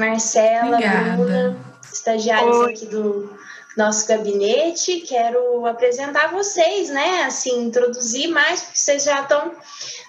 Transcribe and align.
Marcela, 0.00 0.76
Obrigada. 0.76 1.16
Bruna, 1.16 1.56
estagiários 1.92 2.56
Oi. 2.56 2.72
aqui 2.72 2.86
do 2.86 3.38
nosso 3.76 4.06
gabinete. 4.06 5.00
Quero 5.00 5.66
apresentar 5.66 6.32
vocês, 6.32 6.88
né? 6.88 7.24
Assim, 7.24 7.66
introduzir 7.66 8.28
mais, 8.28 8.62
porque 8.62 8.78
vocês 8.78 9.04
já 9.04 9.20
estão 9.20 9.52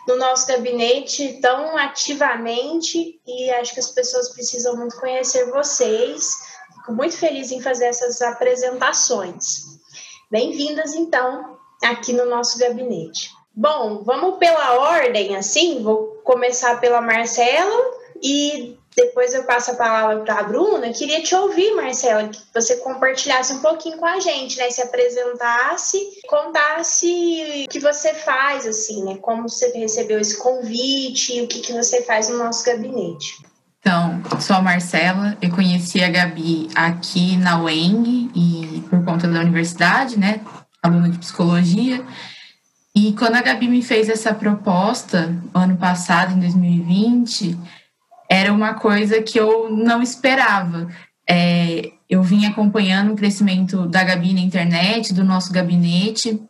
no 0.08 0.16
nosso 0.16 0.48
gabinete 0.48 1.40
tão 1.42 1.78
ativamente 1.78 3.20
e 3.28 3.52
acho 3.52 3.74
que 3.74 3.82
as 3.82 3.92
pessoas 3.92 4.30
precisam 4.30 4.78
muito 4.78 4.98
conhecer 4.98 5.52
vocês. 5.52 6.38
Fico 6.78 6.94
muito 6.94 7.18
feliz 7.18 7.52
em 7.52 7.62
fazer 7.62 7.86
essas 7.86 8.22
apresentações. 8.22 9.80
Bem-vindas, 10.32 10.94
então, 10.94 11.58
aqui 11.84 12.14
no 12.14 12.26
nosso 12.26 12.58
gabinete. 12.58 13.30
Bom, 13.54 14.02
vamos 14.04 14.38
pela 14.38 14.76
ordem, 14.76 15.36
assim, 15.36 15.84
vou 15.84 16.22
começar 16.24 16.80
pela 16.80 17.02
Marcela 17.02 18.00
e 18.24 18.80
depois 18.96 19.34
eu 19.34 19.44
passo 19.44 19.72
a 19.72 19.76
palavra 19.76 20.24
para 20.24 20.40
a 20.40 20.44
Bruna. 20.44 20.92
Queria 20.92 21.22
te 21.24 21.34
ouvir, 21.34 21.74
Marcela, 21.76 22.28
que 22.28 22.40
você 22.54 22.76
compartilhasse 22.78 23.54
um 23.54 23.60
pouquinho 23.60 23.98
com 23.98 24.06
a 24.06 24.20
gente, 24.20 24.58
né? 24.58 24.70
Se 24.70 24.82
apresentasse, 24.82 25.98
contasse 26.28 27.66
o 27.66 27.70
que 27.70 27.80
você 27.80 28.14
faz, 28.14 28.68
assim, 28.68 29.04
né? 29.06 29.18
Como 29.22 29.48
você 29.48 29.72
recebeu 29.72 30.20
esse 30.20 30.38
convite, 30.38 31.42
o 31.42 31.48
que, 31.48 31.62
que 31.62 31.74
você 31.74 32.02
faz 32.02 32.30
no 32.30 32.38
nosso 32.38 32.66
gabinete. 32.66 33.52
Então, 33.80 34.22
sou 34.40 34.58
a 34.58 34.62
Marcela, 34.62 35.36
eu 35.42 35.50
conheci 35.50 36.04
a 36.04 36.10
Gabi 36.10 36.70
aqui 36.76 37.36
na 37.38 37.64
UENG 37.64 38.30
e 38.36 38.84
por 38.90 39.04
conta 39.04 39.28
da 39.28 39.40
universidade, 39.40 40.20
né? 40.20 40.42
Aluna 40.84 41.10
de 41.10 41.18
psicologia. 41.18 42.06
E 42.94 43.14
quando 43.14 43.36
a 43.36 43.42
Gabi 43.42 43.68
me 43.68 43.82
fez 43.82 44.10
essa 44.10 44.34
proposta, 44.34 45.34
ano 45.54 45.78
passado, 45.78 46.34
em 46.34 46.40
2020, 46.42 47.58
era 48.32 48.54
uma 48.54 48.76
coisa 48.76 49.22
que 49.22 49.38
eu 49.38 49.70
não 49.70 50.02
esperava. 50.02 50.88
É, 51.30 51.92
eu 52.10 52.24
vim 52.24 52.46
acompanhando 52.46 53.12
o 53.12 53.16
crescimento 53.18 53.86
da 53.86 54.06
Gabi 54.06 54.34
na 54.34 54.40
internet, 54.40 55.14
do 55.14 55.22
nosso 55.22 55.52
gabinete. 55.52 56.42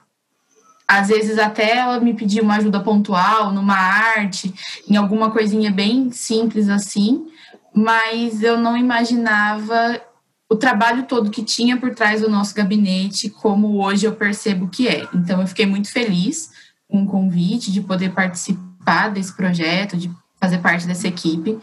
Às 0.88 1.08
vezes 1.08 1.40
até 1.40 1.78
ela 1.78 2.00
me 2.00 2.14
pedia 2.14 2.44
uma 2.44 2.58
ajuda 2.58 2.80
pontual 2.82 3.52
numa 3.52 3.74
arte, 3.74 4.54
em 4.88 4.96
alguma 4.96 5.32
coisinha 5.32 5.72
bem 5.72 6.12
simples 6.12 6.70
assim, 6.70 7.26
mas 7.74 8.44
eu 8.44 8.60
não 8.60 8.78
imaginava 8.78 10.00
o 10.48 10.56
trabalho 10.56 11.08
todo 11.08 11.32
que 11.32 11.44
tinha 11.44 11.78
por 11.78 11.96
trás 11.96 12.22
do 12.22 12.30
nosso 12.30 12.54
gabinete, 12.54 13.28
como 13.28 13.84
hoje 13.84 14.06
eu 14.06 14.14
percebo 14.14 14.68
que 14.68 14.88
é. 14.88 15.08
Então 15.16 15.42
eu 15.42 15.48
fiquei 15.48 15.66
muito 15.66 15.92
feliz 15.92 16.52
com 16.88 17.02
o 17.02 17.08
convite 17.08 17.72
de 17.72 17.82
poder 17.82 18.14
participar 18.14 19.10
desse 19.10 19.36
projeto, 19.36 19.98
de 19.98 20.12
fazer 20.42 20.58
parte 20.58 20.88
dessa 20.88 21.08
equipe, 21.08 21.60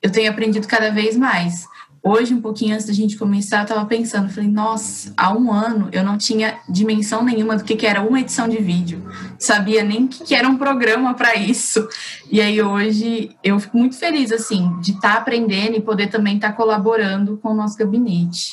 eu 0.00 0.10
tenho 0.10 0.30
aprendido 0.30 0.66
cada 0.66 0.90
vez 0.90 1.16
mais. 1.16 1.68
Hoje, 2.04 2.34
um 2.34 2.40
pouquinho 2.40 2.74
antes 2.74 2.86
da 2.86 2.92
gente 2.92 3.16
começar, 3.16 3.58
eu 3.58 3.62
estava 3.62 3.84
pensando, 3.86 4.28
falei, 4.28 4.50
nossa, 4.50 5.12
há 5.16 5.32
um 5.32 5.52
ano 5.52 5.88
eu 5.92 6.02
não 6.02 6.18
tinha 6.18 6.58
dimensão 6.68 7.22
nenhuma 7.22 7.56
do 7.56 7.62
que, 7.62 7.76
que 7.76 7.86
era 7.86 8.02
uma 8.02 8.18
edição 8.18 8.48
de 8.48 8.56
vídeo, 8.56 9.08
sabia 9.38 9.84
nem 9.84 10.08
que, 10.08 10.24
que 10.24 10.34
era 10.34 10.48
um 10.48 10.58
programa 10.58 11.14
para 11.14 11.36
isso. 11.36 11.86
E 12.28 12.40
aí 12.40 12.60
hoje 12.60 13.36
eu 13.44 13.60
fico 13.60 13.78
muito 13.78 13.96
feliz, 13.96 14.32
assim, 14.32 14.76
de 14.80 14.90
estar 14.90 15.12
tá 15.12 15.18
aprendendo 15.18 15.76
e 15.76 15.80
poder 15.80 16.08
também 16.08 16.34
estar 16.34 16.50
tá 16.50 16.56
colaborando 16.56 17.36
com 17.36 17.50
o 17.50 17.54
nosso 17.54 17.78
gabinete. 17.78 18.52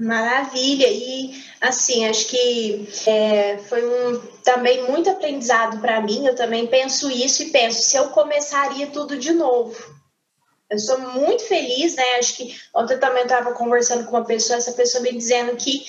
Maravilha! 0.00 0.88
E 0.88 1.44
assim, 1.60 2.06
acho 2.06 2.26
que 2.28 2.88
é, 3.06 3.58
foi 3.58 3.86
um 3.86 4.18
também 4.42 4.90
muito 4.90 5.10
aprendizado 5.10 5.78
para 5.78 6.00
mim. 6.00 6.26
Eu 6.26 6.34
também 6.34 6.66
penso 6.66 7.10
isso 7.10 7.42
e 7.42 7.50
penso 7.50 7.82
se 7.82 7.96
eu 7.96 8.08
começaria 8.08 8.86
tudo 8.86 9.18
de 9.18 9.32
novo. 9.32 9.76
Eu 10.70 10.78
sou 10.78 10.98
muito 10.98 11.44
feliz, 11.44 11.96
né? 11.96 12.16
Acho 12.18 12.36
que 12.36 12.56
ontem 12.74 12.94
eu 12.94 13.00
também 13.00 13.24
estava 13.24 13.52
conversando 13.52 14.04
com 14.04 14.16
uma 14.16 14.24
pessoa, 14.24 14.56
essa 14.56 14.72
pessoa 14.72 15.02
me 15.02 15.12
dizendo 15.12 15.54
que 15.56 15.84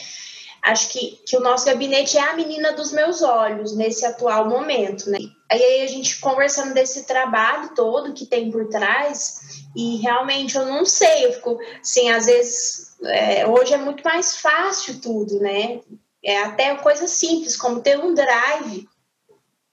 acho 0.63 0.89
que, 0.89 1.19
que 1.25 1.35
o 1.35 1.41
nosso 1.41 1.65
gabinete 1.65 2.17
é 2.17 2.21
a 2.21 2.35
menina 2.35 2.73
dos 2.73 2.91
meus 2.91 3.21
olhos 3.21 3.75
nesse 3.75 4.05
atual 4.05 4.47
momento, 4.47 5.09
né? 5.09 5.17
Aí 5.49 5.81
a 5.81 5.87
gente 5.87 6.19
conversando 6.19 6.73
desse 6.73 7.03
trabalho 7.03 7.73
todo 7.75 8.13
que 8.13 8.25
tem 8.25 8.51
por 8.51 8.67
trás, 8.69 9.65
e 9.75 9.97
realmente 9.97 10.55
eu 10.55 10.65
não 10.65 10.85
sei, 10.85 11.25
eu 11.25 11.33
fico 11.33 11.59
assim, 11.81 12.09
às 12.09 12.25
vezes 12.25 12.95
é, 13.03 13.47
hoje 13.47 13.73
é 13.73 13.77
muito 13.77 14.03
mais 14.03 14.37
fácil 14.37 15.01
tudo, 15.01 15.39
né? 15.39 15.81
É 16.23 16.43
até 16.43 16.75
coisa 16.75 17.07
simples, 17.07 17.57
como 17.57 17.81
ter 17.81 17.99
um 17.99 18.13
drive, 18.13 18.87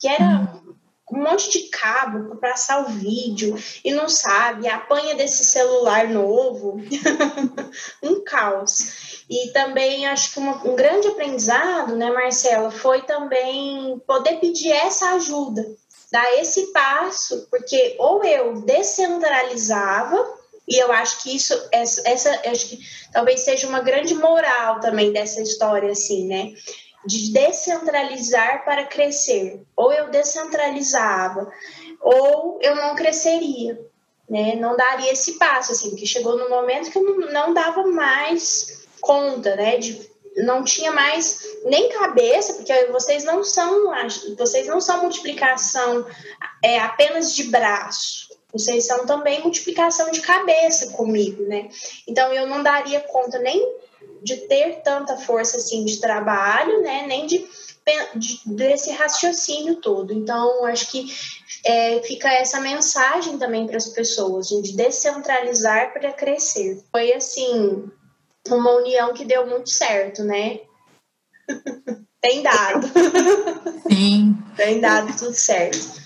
que 0.01 0.09
era 0.09 0.59
um 1.11 1.23
monte 1.23 1.51
de 1.51 1.69
cabo 1.69 2.37
para 2.37 2.51
passar 2.51 2.83
o 2.83 2.91
vídeo 2.91 3.57
e 3.85 3.93
não 3.93 4.09
sabe, 4.09 4.69
apanha 4.69 5.15
desse 5.15 5.45
celular 5.45 6.09
novo, 6.09 6.81
um 8.03 8.23
caos. 8.25 9.25
E 9.29 9.49
também 9.53 10.07
acho 10.07 10.33
que 10.33 10.39
uma, 10.39 10.67
um 10.67 10.75
grande 10.75 11.09
aprendizado, 11.09 11.97
né, 11.97 12.11
Marcela, 12.11 12.71
foi 12.71 13.03
também 13.03 14.01
poder 14.07 14.41
pedir 14.41 14.71
essa 14.71 15.13
ajuda, 15.13 15.67
dar 16.11 16.39
esse 16.39 16.73
passo, 16.73 17.47
porque 17.51 17.97
ou 17.99 18.25
eu 18.25 18.63
descentralizava 18.63 20.39
e 20.69 20.77
eu 20.77 20.93
acho 20.93 21.23
que 21.23 21.35
isso, 21.35 21.55
essa, 21.73 22.03
essa 22.07 22.31
acho 22.51 22.69
que 22.69 22.79
talvez 23.11 23.41
seja 23.41 23.67
uma 23.67 23.81
grande 23.81 24.15
moral 24.15 24.81
também 24.81 25.13
dessa 25.13 25.41
história, 25.41 25.91
assim, 25.91 26.27
né? 26.27 26.53
De 27.05 27.33
descentralizar 27.33 28.65
para 28.65 28.85
crescer. 28.85 29.63
Ou 29.77 29.93
eu 29.93 30.11
descentralizava, 30.11 31.51
ou 32.01 32.59
eu 32.61 32.75
não 32.77 32.95
cresceria, 32.95 33.81
né? 34.29 34.57
Não 34.57 34.77
daria 34.77 35.13
esse 35.13 35.39
passo, 35.39 35.73
assim, 35.73 35.91
porque 35.91 36.07
chegou 36.07 36.37
no 36.37 36.49
momento 36.49 36.91
que 36.91 36.99
eu 36.99 37.03
não, 37.03 37.33
não 37.33 37.55
dava 37.55 37.87
mais 37.87 38.87
conta, 39.01 39.57
né? 39.57 39.77
De, 39.79 40.09
não 40.37 40.63
tinha 40.63 40.93
mais 40.93 41.59
nem 41.65 41.89
cabeça, 41.89 42.55
porque 42.55 42.87
vocês 42.87 43.25
não 43.25 43.43
são, 43.43 43.91
vocês 44.37 44.67
não 44.67 44.81
são 44.81 45.03
multiplicação 45.03 46.07
é, 46.63 46.79
apenas 46.79 47.35
de 47.35 47.45
braço 47.45 48.29
vocês 48.53 48.87
são 48.87 49.05
também 49.05 49.43
multiplicação 49.43 50.11
de 50.11 50.21
cabeça 50.21 50.93
comigo, 50.93 51.43
né? 51.45 51.69
Então 52.07 52.33
eu 52.33 52.47
não 52.47 52.63
daria 52.63 53.01
conta 53.01 53.39
nem 53.39 53.77
de 54.23 54.37
ter 54.49 54.83
tanta 54.83 55.17
força 55.17 55.57
assim 55.57 55.85
de 55.85 56.01
trabalho, 56.01 56.83
né? 56.83 57.07
Nem 57.07 57.27
de, 57.27 57.47
de 58.17 58.41
desse 58.47 58.91
raciocínio 58.93 59.77
todo. 59.77 60.13
Então 60.13 60.65
acho 60.67 60.91
que 60.91 61.07
é, 61.65 62.03
fica 62.03 62.33
essa 62.33 62.61
mensagem 62.61 63.39
também 63.39 63.67
para 63.67 63.77
as 63.77 63.89
pessoas 63.89 64.49
de 64.49 64.73
descentralizar 64.73 65.93
para 65.93 66.13
crescer. 66.13 66.83
Foi 66.91 67.13
assim 67.13 67.91
uma 68.49 68.73
união 68.77 69.13
que 69.13 69.25
deu 69.25 69.47
muito 69.47 69.71
certo, 69.71 70.23
né? 70.25 70.61
Tem 72.21 72.43
dado. 72.43 72.87
Sim. 73.89 74.37
Tem 74.57 74.81
dado 74.81 75.17
tudo 75.17 75.35
certo. 75.35 75.99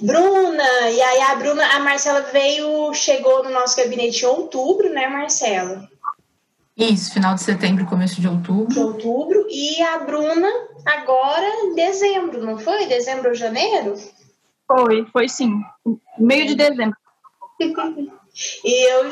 Bruna, 0.00 0.90
e 0.90 1.00
aí 1.00 1.20
a 1.22 1.34
Bruna, 1.36 1.64
a 1.74 1.80
Marcela 1.80 2.20
veio, 2.22 2.92
chegou 2.92 3.42
no 3.42 3.50
nosso 3.50 3.76
gabinete 3.76 4.24
em 4.24 4.26
outubro, 4.26 4.90
né, 4.90 5.06
Marcela? 5.06 5.88
Isso, 6.76 7.12
final 7.12 7.34
de 7.34 7.42
setembro, 7.42 7.86
começo 7.86 8.20
de 8.20 8.26
outubro. 8.26 8.66
De 8.66 8.80
outubro, 8.80 9.46
e 9.48 9.80
a 9.82 9.98
Bruna 9.98 10.50
agora 10.84 11.46
em 11.62 11.74
dezembro, 11.74 12.44
não 12.44 12.58
foi? 12.58 12.86
Dezembro 12.86 13.28
ou 13.28 13.34
janeiro? 13.34 13.94
Foi, 14.66 15.06
foi 15.12 15.28
sim. 15.28 15.52
Meio 16.18 16.46
de 16.46 16.54
dezembro. 16.54 16.96
E 18.64 18.90
eu, 18.90 19.04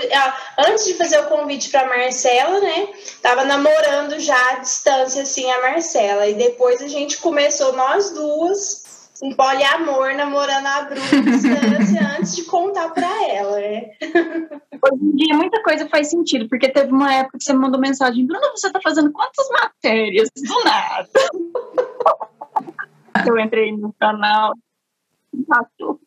antes 0.58 0.84
de 0.84 0.94
fazer 0.94 1.20
o 1.20 1.28
convite 1.28 1.70
para 1.70 1.86
Marcela, 1.86 2.60
né, 2.60 2.88
tava 3.22 3.44
namorando 3.44 4.18
já 4.18 4.50
à 4.50 4.58
distância, 4.58 5.22
assim, 5.22 5.48
a 5.48 5.60
Marcela. 5.60 6.26
E 6.26 6.34
depois 6.34 6.82
a 6.82 6.88
gente 6.88 7.18
começou, 7.18 7.72
nós 7.72 8.10
duas, 8.10 8.81
um 9.22 9.32
poliamor 9.32 10.14
namorando 10.16 10.66
a 10.66 10.82
Bruna 10.82 12.16
antes 12.18 12.34
de 12.34 12.44
contar 12.44 12.90
para 12.90 13.28
ela, 13.28 13.56
né? 13.56 13.92
Hoje 14.02 15.04
em 15.04 15.14
dia 15.14 15.36
muita 15.36 15.62
coisa 15.62 15.88
faz 15.88 16.10
sentido, 16.10 16.48
porque 16.48 16.68
teve 16.68 16.90
uma 16.90 17.14
época 17.14 17.38
que 17.38 17.44
você 17.44 17.52
me 17.52 17.60
mandou 17.60 17.80
mensagem, 17.80 18.26
Bruna, 18.26 18.50
você 18.50 18.70
tá 18.72 18.80
fazendo 18.82 19.12
quantas 19.12 19.48
matérias? 19.50 20.28
Do 20.36 20.64
nada. 20.64 21.08
Eu 23.24 23.38
entrei 23.38 23.70
no 23.70 23.92
canal, 23.92 24.52
passou. 25.46 26.00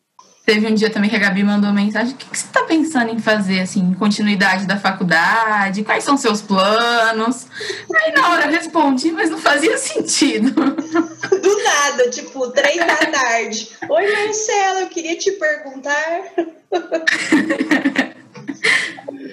Teve 0.46 0.68
um 0.68 0.74
dia 0.74 0.88
também 0.88 1.10
que 1.10 1.16
a 1.16 1.18
Gabi 1.18 1.42
mandou 1.42 1.72
mensagem: 1.72 2.14
o 2.14 2.16
que, 2.16 2.24
você 2.26 2.46
está 2.46 2.62
pensando 2.62 3.10
em 3.10 3.18
fazer, 3.18 3.58
assim, 3.60 3.92
continuidade 3.94 4.64
da 4.64 4.76
faculdade? 4.76 5.82
Quais 5.82 6.04
são 6.04 6.16
seus 6.16 6.40
planos? 6.40 7.48
Aí 7.92 8.12
na 8.12 8.30
hora 8.30 8.46
eu 8.46 8.52
respondi, 8.52 9.10
mas 9.10 9.28
não 9.28 9.38
fazia 9.38 9.76
sentido. 9.76 10.52
Do 10.54 11.62
nada, 11.64 12.08
tipo, 12.10 12.48
três 12.52 12.76
da 12.76 12.96
tarde. 12.96 13.70
Oi, 13.90 14.12
Marcela, 14.12 14.82
eu 14.82 14.86
queria 14.86 15.18
te 15.18 15.32
perguntar. 15.32 16.22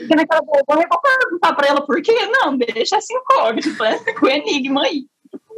naquela 0.09 0.41
boa, 0.41 0.63
eu 0.67 0.87
vou 0.89 1.01
perguntar 1.01 1.53
para 1.53 1.67
ela 1.67 1.85
por 1.85 2.01
quê? 2.01 2.25
Não, 2.25 2.57
deixa 2.57 2.97
assim 2.97 3.13
incógnito, 3.13 3.69
com 4.19 4.27
enigma 4.27 4.83
aí. 4.83 5.05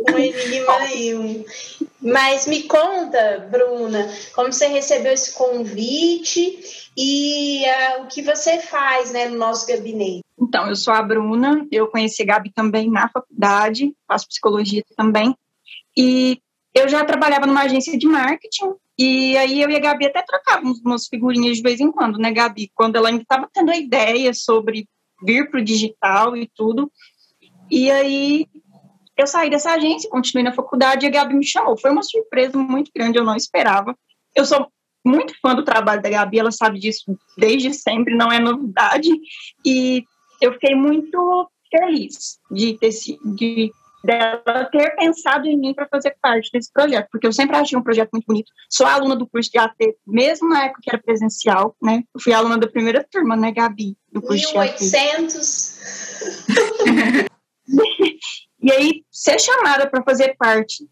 Um 0.09 0.17
enigma 0.17 0.75
aí. 0.79 1.45
Mas 2.05 2.45
me 2.45 2.63
conta, 2.63 3.47
Bruna, 3.51 4.07
como 4.35 4.53
você 4.53 4.67
recebeu 4.67 5.11
esse 5.11 5.33
convite 5.33 6.89
e 6.95 7.63
uh, 7.65 8.03
o 8.03 8.07
que 8.07 8.21
você 8.21 8.59
faz 8.59 9.11
né, 9.11 9.27
no 9.27 9.39
nosso 9.39 9.65
gabinete? 9.65 10.21
Então, 10.39 10.67
eu 10.67 10.75
sou 10.75 10.93
a 10.93 11.01
Bruna, 11.01 11.65
eu 11.71 11.87
conheci 11.87 12.21
a 12.21 12.25
Gabi 12.25 12.51
também 12.53 12.91
na 12.91 13.09
faculdade, 13.09 13.91
faço 14.07 14.27
psicologia 14.27 14.83
também, 14.95 15.35
e 15.97 16.39
eu 16.75 16.87
já 16.87 17.03
trabalhava 17.03 17.47
numa 17.47 17.63
agência 17.63 17.97
de 17.97 18.05
marketing, 18.05 18.75
e 18.99 19.35
aí 19.37 19.61
eu 19.63 19.69
e 19.71 19.75
a 19.75 19.79
Gabi 19.79 20.05
até 20.05 20.21
trocávamos 20.21 20.79
umas 20.85 21.07
figurinhas 21.07 21.57
de 21.57 21.63
vez 21.63 21.79
em 21.79 21.91
quando, 21.91 22.19
né, 22.19 22.31
Gabi? 22.31 22.69
Quando 22.75 22.97
ela 22.97 23.09
ainda 23.09 23.23
estava 23.23 23.49
tendo 23.51 23.71
a 23.71 23.77
ideia 23.77 24.31
sobre 24.31 24.87
vir 25.23 25.49
para 25.49 25.59
o 25.59 25.63
digital 25.63 26.37
e 26.37 26.47
tudo. 26.55 26.91
E 27.69 27.89
aí 27.89 28.47
eu 29.17 29.27
saí 29.27 29.49
dessa 29.49 29.71
agência, 29.71 30.09
continuei 30.09 30.43
na 30.43 30.53
faculdade 30.53 31.05
e 31.05 31.07
a 31.07 31.11
Gabi 31.11 31.35
me 31.35 31.45
chamou. 31.45 31.77
Foi 31.77 31.91
uma 31.91 32.03
surpresa 32.03 32.57
muito 32.57 32.91
grande, 32.95 33.17
eu 33.17 33.23
não 33.23 33.35
esperava. 33.35 33.97
Eu 34.35 34.45
sou 34.45 34.67
muito 35.05 35.33
fã 35.39 35.55
do 35.55 35.63
trabalho 35.63 36.01
da 36.01 36.09
Gabi, 36.09 36.39
ela 36.39 36.51
sabe 36.51 36.79
disso 36.79 37.17
desde 37.37 37.73
sempre, 37.73 38.15
não 38.15 38.31
é 38.31 38.39
novidade. 38.39 39.09
E 39.65 40.03
eu 40.41 40.53
fiquei 40.53 40.75
muito 40.75 41.49
feliz 41.69 42.39
de 42.51 42.77
ter 42.77 42.89
de 43.35 43.71
dela 44.03 44.65
ter 44.71 44.95
pensado 44.95 45.47
em 45.47 45.57
mim 45.57 45.73
para 45.73 45.87
fazer 45.87 46.15
parte 46.21 46.51
desse 46.51 46.71
projeto, 46.71 47.07
porque 47.11 47.25
eu 47.25 47.33
sempre 47.33 47.55
achei 47.55 47.75
um 47.77 47.81
projeto 47.81 48.11
muito 48.13 48.25
bonito. 48.27 48.51
Sou 48.69 48.85
aluna 48.85 49.15
do 49.15 49.27
curso 49.27 49.51
de 49.51 49.57
AT, 49.57 49.75
mesmo 50.05 50.47
na 50.47 50.65
época 50.65 50.81
que 50.83 50.89
era 50.91 51.01
presencial, 51.01 51.75
né? 51.81 52.03
Eu 52.13 52.21
fui 52.21 52.31
aluna 52.31 52.57
da 52.57 52.67
primeira 52.67 53.03
turma, 53.09 53.35
né, 53.35 53.51
Gabi? 53.51 53.97
Do 54.11 54.21
curso 54.21 54.47
1800. 54.53 55.79
e 58.65 58.71
aí, 58.71 59.05
ser 59.11 59.39
chamada 59.39 59.89
para 59.89 60.03
fazer 60.03 60.35
parte 60.37 60.87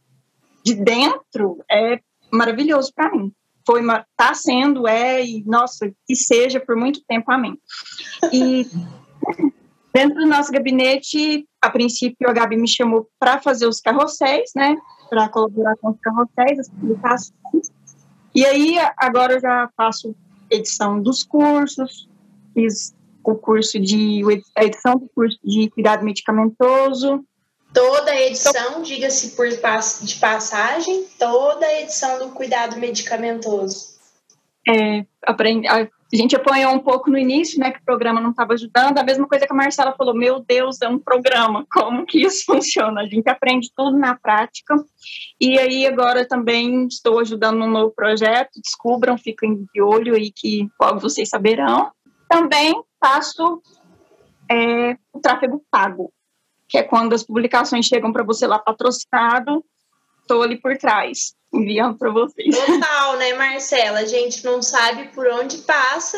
de 0.63 0.75
dentro 0.75 1.63
é 1.69 1.99
maravilhoso 2.31 2.91
para 2.95 3.11
mim. 3.11 3.33
Foi, 3.65 3.81
tá 4.15 4.33
sendo, 4.33 4.87
é, 4.87 5.25
e 5.25 5.43
nossa, 5.45 5.91
que 6.05 6.15
seja 6.15 6.59
por 6.59 6.75
muito 6.75 7.01
tempo, 7.05 7.31
amém. 7.31 7.57
E 8.31 8.67
Dentro 9.93 10.15
do 10.15 10.25
nosso 10.25 10.51
gabinete, 10.51 11.47
a 11.61 11.69
princípio, 11.69 12.27
a 12.27 12.33
Gabi 12.33 12.57
me 12.57 12.67
chamou 12.67 13.07
para 13.19 13.39
fazer 13.39 13.67
os 13.67 13.79
carrosséis, 13.79 14.49
né? 14.55 14.75
Para 15.07 15.29
colaborar 15.29 15.75
com 15.77 15.91
os 15.91 15.99
carrosséis, 15.99 16.57
as 16.57 16.69
publicações. 16.69 17.71
E 18.33 18.43
aí, 18.43 18.75
agora 18.97 19.33
eu 19.33 19.39
já 19.39 19.69
faço 19.77 20.15
edição 20.49 20.99
dos 20.99 21.21
cursos, 21.21 22.09
fiz 22.55 22.95
o 23.23 23.35
curso 23.35 23.79
de 23.79 24.23
a 24.57 24.65
edição 24.65 24.95
do 24.95 25.07
curso 25.13 25.37
de 25.43 25.69
cuidado 25.69 26.03
medicamentoso. 26.03 27.23
Toda 27.73 28.11
a 28.11 28.21
edição, 28.21 28.81
diga-se 28.81 29.35
por 29.35 29.47
de 29.49 30.15
passagem, 30.15 31.05
toda 31.17 31.65
a 31.65 31.81
edição 31.81 32.19
do 32.19 32.33
cuidado 32.33 32.77
medicamentoso. 32.77 33.93
É, 34.67 35.05
aprende, 35.25 35.67
a 35.67 35.89
gente 36.15 36.35
apanhou 36.35 36.71
um 36.71 36.79
pouco 36.79 37.09
no 37.09 37.17
início, 37.17 37.59
né, 37.59 37.71
que 37.71 37.79
o 37.79 37.85
programa 37.85 38.21
não 38.21 38.29
estava 38.29 38.53
ajudando, 38.53 38.99
a 38.99 39.03
mesma 39.03 39.27
coisa 39.27 39.47
que 39.47 39.51
a 39.51 39.55
Marcela 39.55 39.95
falou, 39.97 40.13
meu 40.13 40.39
Deus, 40.39 40.79
é 40.81 40.87
um 40.87 40.99
programa, 40.99 41.65
como 41.73 42.05
que 42.05 42.21
isso 42.21 42.45
funciona? 42.45 43.01
A 43.01 43.05
gente 43.07 43.27
aprende 43.27 43.71
tudo 43.75 43.97
na 43.97 44.15
prática, 44.15 44.75
e 45.41 45.57
aí 45.57 45.87
agora 45.87 46.27
também 46.27 46.85
estou 46.85 47.19
ajudando 47.19 47.57
num 47.57 47.69
novo 47.69 47.91
projeto, 47.95 48.61
descubram, 48.63 49.17
fiquem 49.17 49.65
de 49.73 49.81
olho 49.81 50.15
aí 50.15 50.31
que 50.31 50.67
logo 50.79 50.99
vocês 50.99 51.27
saberão. 51.29 51.91
Também 52.29 52.73
faço 53.03 53.61
é, 54.49 54.95
o 55.11 55.19
tráfego 55.19 55.63
pago, 55.71 56.13
que 56.73 56.79
é 56.79 56.81
quando 56.81 57.13
as 57.13 57.21
publicações 57.21 57.85
chegam 57.85 58.11
para 58.11 58.23
você 58.23 58.47
lá 58.47 58.57
patrocinado, 58.57 59.63
estou 60.21 60.41
ali 60.41 60.59
por 60.59 60.75
trás 60.75 61.35
enviando 61.53 61.99
para 61.99 62.09
vocês. 62.09 62.57
Total, 62.57 63.15
né, 63.17 63.35
Marcela? 63.35 63.99
A 63.99 64.05
gente 64.05 64.43
não 64.43 64.59
sabe 64.59 65.09
por 65.09 65.27
onde 65.27 65.57
passa. 65.59 66.17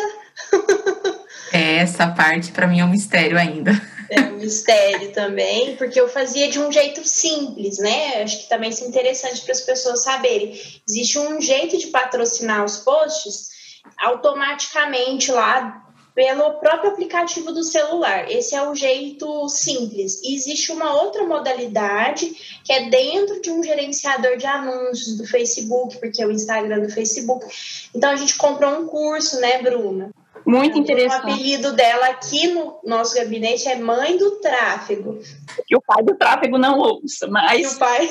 É, 1.51 1.75
essa 1.75 2.07
parte 2.07 2.53
para 2.53 2.67
mim 2.67 2.79
é 2.79 2.85
um 2.85 2.89
mistério 2.89 3.37
ainda. 3.37 3.71
É 4.09 4.21
um 4.21 4.37
mistério 4.37 5.11
também, 5.11 5.75
porque 5.75 5.99
eu 5.99 6.07
fazia 6.07 6.49
de 6.49 6.57
um 6.57 6.71
jeito 6.71 7.05
simples, 7.05 7.77
né? 7.77 8.23
Acho 8.23 8.43
que 8.43 8.49
também 8.49 8.69
isso 8.69 8.83
é 8.85 8.87
interessante 8.87 9.41
para 9.41 9.51
as 9.51 9.61
pessoas 9.61 10.03
saberem. 10.03 10.57
Existe 10.87 11.19
um 11.19 11.41
jeito 11.41 11.77
de 11.77 11.87
patrocinar 11.87 12.63
os 12.63 12.77
posts 12.77 13.49
automaticamente 13.97 15.31
lá 15.31 15.84
pelo 16.15 16.53
próprio 16.53 16.91
aplicativo 16.91 17.51
do 17.51 17.61
celular. 17.61 18.31
Esse 18.31 18.55
é 18.55 18.67
o 18.67 18.73
jeito 18.73 19.49
simples. 19.49 20.21
E 20.23 20.33
existe 20.33 20.71
uma 20.71 20.93
outra 20.93 21.27
modalidade 21.27 22.33
que 22.63 22.71
é 22.71 22.89
dentro 22.89 23.41
de 23.41 23.51
um 23.51 23.61
gerenciador 23.61 24.37
de 24.37 24.47
anúncios 24.47 25.17
do 25.17 25.27
Facebook, 25.27 25.97
porque 25.99 26.23
é 26.23 26.25
o 26.25 26.31
Instagram 26.31 26.79
do 26.79 26.89
Facebook. 26.89 27.45
Então 27.93 28.09
a 28.09 28.15
gente 28.15 28.37
comprou 28.37 28.79
um 28.79 28.87
curso, 28.87 29.41
né, 29.41 29.61
Bruna? 29.61 30.11
Muito 30.45 30.77
interessante. 30.77 31.25
O 31.25 31.33
apelido 31.33 31.73
dela 31.73 32.07
aqui 32.07 32.47
no 32.47 32.79
nosso 32.85 33.15
gabinete 33.15 33.67
é 33.67 33.75
Mãe 33.75 34.15
do 34.15 34.39
Tráfego. 34.39 35.19
Que 35.67 35.75
o 35.75 35.81
pai 35.81 36.03
do 36.03 36.15
tráfego 36.15 36.57
não 36.57 36.77
ouça, 36.77 37.27
mas. 37.27 37.73
E 37.73 37.75
o 37.75 37.79
pai. 37.79 38.09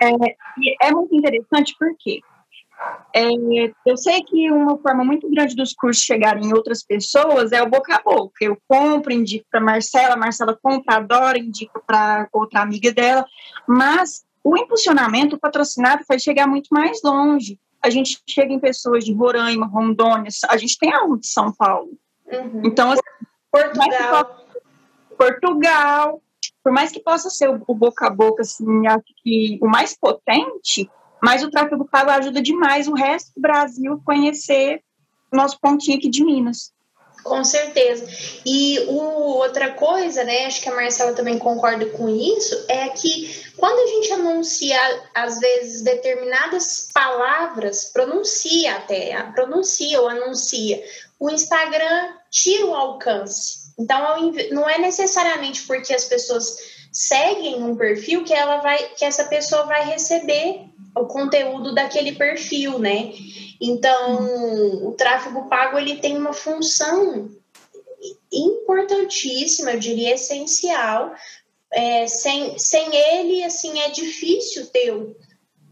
é, 0.00 0.86
é 0.86 0.92
muito 0.92 1.14
interessante 1.14 1.74
porque 1.78 2.20
é, 3.14 3.72
eu 3.84 3.96
sei 3.96 4.22
que 4.22 4.50
uma 4.50 4.78
forma 4.78 5.04
muito 5.04 5.28
grande 5.30 5.54
dos 5.54 5.72
cursos 5.74 6.02
chegarem 6.02 6.46
em 6.46 6.52
outras 6.52 6.82
pessoas 6.82 7.52
é 7.52 7.62
o 7.62 7.68
boca 7.68 7.96
a 7.96 8.02
boca. 8.02 8.44
Eu 8.44 8.56
compro, 8.68 9.12
indico 9.12 9.46
para 9.50 9.60
Marcela, 9.60 10.16
Marcela 10.16 10.58
compra, 10.62 10.96
adora, 10.96 11.38
indico 11.38 11.82
para 11.86 12.28
outra 12.32 12.60
amiga 12.62 12.92
dela, 12.92 13.24
mas 13.66 14.24
o 14.42 14.56
impulsionamento, 14.56 15.36
o 15.36 15.40
patrocinado, 15.40 16.04
vai 16.08 16.18
chegar 16.18 16.46
muito 16.46 16.68
mais 16.70 17.00
longe. 17.02 17.58
A 17.82 17.90
gente 17.90 18.20
chega 18.28 18.52
em 18.52 18.60
pessoas 18.60 19.04
de 19.04 19.12
Roraima, 19.12 19.66
Rondônia, 19.66 20.30
a 20.48 20.56
gente 20.56 20.78
tem 20.78 20.92
aluno 20.92 21.18
de 21.18 21.28
São 21.28 21.52
Paulo. 21.52 21.90
Uhum. 22.26 22.62
Então, 22.64 22.92
assim, 22.92 23.00
Portugal. 23.50 24.36
Portugal, 25.18 26.22
por 26.62 26.72
mais 26.72 26.90
que 26.90 27.00
possa 27.00 27.28
ser 27.28 27.50
o, 27.50 27.62
o 27.66 27.74
boca 27.74 28.06
a 28.06 28.10
boca, 28.10 28.42
assim, 28.42 28.86
acho 28.86 29.04
que 29.22 29.58
o 29.60 29.68
mais 29.68 29.96
potente, 29.98 30.88
mas 31.22 31.42
o 31.42 31.50
tráfego 31.50 31.88
pago 31.88 32.10
ajuda 32.10 32.40
demais 32.42 32.88
o 32.88 32.94
resto 32.94 33.32
do 33.34 33.40
Brasil 33.40 34.00
conhecer 34.04 34.82
nosso 35.32 35.58
pontinho 35.60 35.98
aqui 35.98 36.08
de 36.08 36.24
Minas. 36.24 36.72
Com 37.22 37.44
certeza. 37.44 38.06
E 38.46 38.80
o, 38.88 38.94
outra 39.36 39.72
coisa, 39.72 40.24
né, 40.24 40.46
acho 40.46 40.62
que 40.62 40.68
a 40.68 40.74
Marcela 40.74 41.12
também 41.12 41.38
concorda 41.38 41.86
com 41.86 42.08
isso, 42.08 42.64
é 42.68 42.88
que 42.88 43.52
quando 43.56 43.78
a 43.78 43.86
gente 43.86 44.12
anuncia, 44.12 44.78
às 45.14 45.38
vezes, 45.38 45.82
determinadas 45.82 46.88
palavras, 46.92 47.90
pronuncia 47.92 48.76
até, 48.76 49.22
pronuncia 49.34 50.00
ou 50.00 50.08
anuncia, 50.08 50.82
o 51.18 51.28
Instagram 51.28 52.14
tira 52.30 52.66
o 52.66 52.74
alcance. 52.74 53.70
Então, 53.78 54.32
não 54.52 54.68
é 54.68 54.78
necessariamente 54.78 55.62
porque 55.66 55.92
as 55.92 56.04
pessoas 56.04 56.56
seguem 56.92 57.62
um 57.62 57.76
perfil 57.76 58.24
que 58.24 58.32
ela 58.32 58.58
vai, 58.58 58.78
que 58.96 59.04
essa 59.04 59.24
pessoa 59.24 59.64
vai 59.64 59.84
receber 59.84 60.69
o 60.94 61.06
conteúdo 61.06 61.74
daquele 61.74 62.12
perfil, 62.12 62.78
né? 62.78 63.12
Então, 63.60 64.88
o 64.88 64.92
tráfego 64.92 65.48
pago 65.48 65.78
ele 65.78 65.96
tem 65.96 66.16
uma 66.16 66.32
função 66.32 67.30
importantíssima, 68.32 69.72
eu 69.72 69.80
diria 69.80 70.14
essencial. 70.14 71.14
É, 71.72 72.06
sem, 72.06 72.58
sem 72.58 72.94
ele, 72.94 73.44
assim, 73.44 73.78
é 73.80 73.90
difícil 73.90 74.66
ter, 74.66 74.92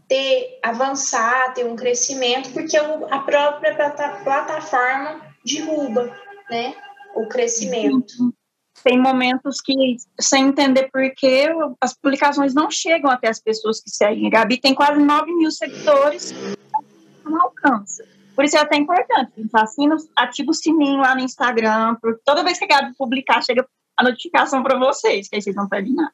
ter 0.07 0.59
avançar, 0.63 1.53
ter 1.53 1.65
um 1.65 1.75
crescimento, 1.75 2.51
porque 2.51 2.77
a 2.77 3.19
própria 3.19 3.75
plataforma 4.23 5.21
derruba, 5.43 6.15
né? 6.49 6.73
O 7.15 7.27
crescimento 7.27 8.33
tem 8.83 8.99
momentos 8.99 9.61
que, 9.61 9.97
sem 10.19 10.47
entender 10.47 10.89
por 10.91 11.01
que, 11.15 11.47
as 11.79 11.93
publicações 11.93 12.53
não 12.53 12.69
chegam 12.69 13.09
até 13.09 13.29
as 13.29 13.39
pessoas 13.39 13.81
que 13.81 13.89
seguem. 13.89 14.27
A 14.27 14.29
Gabi 14.29 14.59
tem 14.59 14.73
quase 14.73 14.99
9 14.99 15.31
mil 15.33 15.51
seguidores, 15.51 16.33
não 17.23 17.41
alcança. 17.41 18.03
Por 18.35 18.45
isso 18.45 18.57
é 18.57 18.61
até 18.61 18.77
importante. 18.77 19.31
Assina, 19.53 19.97
ativa 20.15 20.51
o 20.51 20.53
sininho 20.53 21.01
lá 21.01 21.13
no 21.13 21.21
Instagram, 21.21 21.95
porque 22.01 22.21
toda 22.25 22.43
vez 22.43 22.57
que 22.57 22.65
a 22.65 22.67
Gabi 22.67 22.93
publicar, 22.97 23.43
chega 23.43 23.65
a 23.97 24.03
notificação 24.03 24.63
para 24.63 24.79
vocês, 24.79 25.27
que 25.27 25.35
aí 25.35 25.41
vocês 25.41 25.55
não 25.55 25.67
perdem 25.67 25.93
nada. 25.93 26.13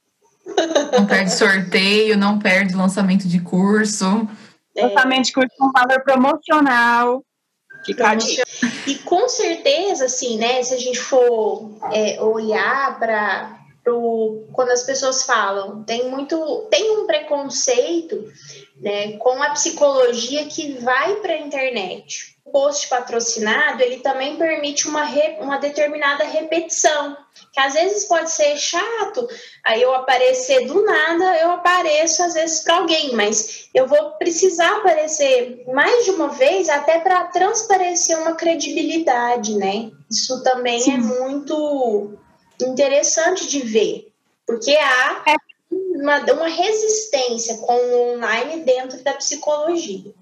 Não 0.91 1.05
perde 1.05 1.33
sorteio, 1.33 2.17
não 2.17 2.39
perde 2.39 2.75
lançamento 2.75 3.27
de 3.27 3.39
curso. 3.39 4.27
Lançamento 4.75 5.25
de 5.25 5.33
curso 5.33 5.55
com 5.57 5.71
valor 5.71 6.03
promocional. 6.03 7.23
Ficar 7.85 8.15
de... 8.15 8.43
E 8.87 8.95
com 8.95 9.27
certeza, 9.29 10.05
assim, 10.05 10.37
né, 10.37 10.61
se 10.63 10.73
a 10.73 10.77
gente 10.77 10.99
for 10.99 11.71
é, 11.91 12.21
olhar 12.21 12.99
para 12.99 13.65
quando 14.51 14.71
as 14.71 14.83
pessoas 14.83 15.23
falam, 15.23 15.83
tem 15.83 16.09
muito, 16.09 16.67
tem 16.71 16.97
um 16.97 17.05
preconceito 17.05 18.31
né, 18.77 19.13
com 19.17 19.41
a 19.43 19.51
psicologia 19.51 20.45
que 20.45 20.73
vai 20.79 21.17
para 21.17 21.33
a 21.33 21.39
internet. 21.39 22.34
Post 22.51 22.87
patrocinado, 22.89 23.81
ele 23.81 23.97
também 23.97 24.37
permite 24.37 24.87
uma, 24.87 25.03
re, 25.03 25.37
uma 25.39 25.57
determinada 25.57 26.23
repetição, 26.23 27.17
que 27.51 27.59
às 27.59 27.73
vezes 27.73 28.05
pode 28.05 28.29
ser 28.31 28.55
chato, 28.57 29.27
aí 29.63 29.81
eu 29.81 29.93
aparecer 29.93 30.65
do 30.67 30.83
nada, 30.83 31.37
eu 31.39 31.51
apareço 31.51 32.23
às 32.23 32.33
vezes 32.33 32.59
para 32.59 32.77
alguém, 32.77 33.13
mas 33.15 33.67
eu 33.73 33.87
vou 33.87 34.11
precisar 34.11 34.77
aparecer 34.77 35.63
mais 35.73 36.05
de 36.05 36.11
uma 36.11 36.29
vez 36.29 36.69
até 36.69 36.99
para 36.99 37.25
transparecer 37.25 38.17
uma 38.19 38.35
credibilidade, 38.35 39.55
né? 39.57 39.91
Isso 40.09 40.43
também 40.43 40.77
é 40.77 40.83
Sim. 40.83 40.93
é 40.93 40.97
muito 40.97 42.13
interessante 42.61 43.47
de 43.47 43.61
ver, 43.61 44.13
porque 44.45 44.71
há 44.71 45.23
é. 45.27 45.35
uma, 45.71 46.19
uma 46.19 46.47
resistência 46.47 47.57
com 47.57 47.73
o 47.73 48.13
online 48.13 48.61
dentro 48.61 49.03
da 49.03 49.13
psicologia. 49.13 50.13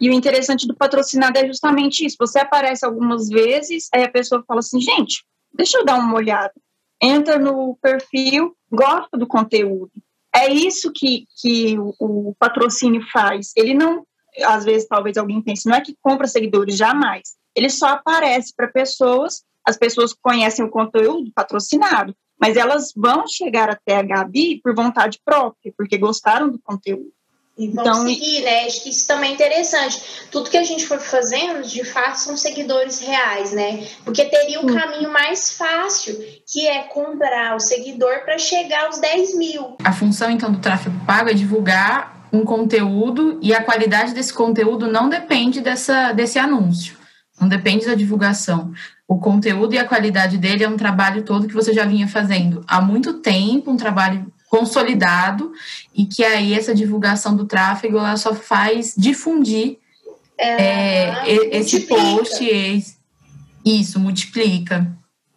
E 0.00 0.08
o 0.08 0.12
interessante 0.12 0.66
do 0.66 0.76
patrocinado 0.76 1.38
é 1.38 1.46
justamente 1.46 2.04
isso. 2.04 2.16
Você 2.18 2.38
aparece 2.38 2.84
algumas 2.84 3.28
vezes, 3.28 3.88
aí 3.92 4.04
a 4.04 4.10
pessoa 4.10 4.44
fala 4.46 4.60
assim, 4.60 4.80
gente, 4.80 5.24
deixa 5.52 5.78
eu 5.78 5.84
dar 5.84 5.96
uma 5.96 6.14
olhada. 6.14 6.54
Entra 7.02 7.38
no 7.38 7.76
perfil, 7.80 8.56
gosta 8.70 9.16
do 9.16 9.26
conteúdo. 9.26 9.92
É 10.34 10.52
isso 10.52 10.92
que, 10.94 11.26
que 11.40 11.78
o, 11.78 11.94
o 11.98 12.34
patrocínio 12.38 13.02
faz. 13.12 13.52
Ele 13.56 13.74
não, 13.74 14.06
às 14.44 14.64
vezes, 14.64 14.86
talvez 14.86 15.16
alguém 15.16 15.42
pense, 15.42 15.68
não 15.68 15.76
é 15.76 15.80
que 15.80 15.96
compra 16.00 16.26
seguidores, 16.26 16.76
jamais. 16.76 17.36
Ele 17.54 17.70
só 17.70 17.88
aparece 17.88 18.52
para 18.54 18.68
pessoas, 18.68 19.42
as 19.66 19.76
pessoas 19.76 20.12
conhecem 20.14 20.64
o 20.64 20.70
conteúdo 20.70 21.32
patrocinado, 21.34 22.14
mas 22.40 22.56
elas 22.56 22.92
vão 22.96 23.26
chegar 23.26 23.68
até 23.68 23.96
a 23.96 24.02
Gabi 24.02 24.60
por 24.62 24.74
vontade 24.74 25.18
própria, 25.24 25.72
porque 25.76 25.98
gostaram 25.98 26.50
do 26.50 26.60
conteúdo. 26.62 27.12
E 27.58 27.68
vão 27.68 27.84
então, 27.84 28.06
seguir, 28.06 28.42
né? 28.42 28.66
Acho 28.66 28.84
que 28.84 28.90
isso 28.90 29.06
também 29.08 29.32
é 29.32 29.34
interessante. 29.34 30.00
Tudo 30.30 30.48
que 30.48 30.56
a 30.56 30.62
gente 30.62 30.86
for 30.86 31.00
fazendo, 31.00 31.66
de 31.66 31.82
fato, 31.82 32.16
são 32.16 32.36
seguidores 32.36 33.00
reais, 33.00 33.52
né? 33.52 33.84
Porque 34.04 34.24
teria 34.26 34.60
o 34.60 34.64
um 34.64 34.74
caminho 34.74 35.12
mais 35.12 35.50
fácil, 35.50 36.16
que 36.46 36.68
é 36.68 36.84
comprar 36.84 37.56
o 37.56 37.60
seguidor 37.60 38.20
para 38.24 38.38
chegar 38.38 38.86
aos 38.86 39.00
10 39.00 39.36
mil. 39.36 39.76
A 39.82 39.92
função, 39.92 40.30
então, 40.30 40.52
do 40.52 40.60
tráfego 40.60 40.96
pago 41.04 41.30
é 41.30 41.34
divulgar 41.34 42.28
um 42.32 42.44
conteúdo 42.44 43.38
e 43.42 43.52
a 43.52 43.62
qualidade 43.62 44.14
desse 44.14 44.32
conteúdo 44.32 44.86
não 44.86 45.08
depende 45.08 45.60
dessa, 45.60 46.12
desse 46.12 46.38
anúncio, 46.38 46.96
não 47.40 47.48
depende 47.48 47.86
da 47.86 47.94
divulgação. 47.94 48.72
O 49.08 49.18
conteúdo 49.18 49.74
e 49.74 49.78
a 49.78 49.86
qualidade 49.86 50.36
dele 50.36 50.62
é 50.62 50.68
um 50.68 50.76
trabalho 50.76 51.22
todo 51.24 51.48
que 51.48 51.54
você 51.54 51.72
já 51.72 51.84
vinha 51.84 52.06
fazendo 52.06 52.62
há 52.68 52.80
muito 52.80 53.14
tempo, 53.14 53.70
um 53.70 53.76
trabalho 53.76 54.30
consolidado 54.48 55.52
e 55.94 56.06
que 56.06 56.24
aí 56.24 56.54
essa 56.54 56.74
divulgação 56.74 57.36
do 57.36 57.46
tráfego 57.46 57.98
ela 57.98 58.16
só 58.16 58.34
faz 58.34 58.94
difundir 58.96 59.78
é, 60.38 61.28
é, 61.28 61.56
esse 61.56 61.80
post, 61.80 62.44
esse, 62.44 62.96
isso, 63.64 63.98
multiplica. 63.98 64.86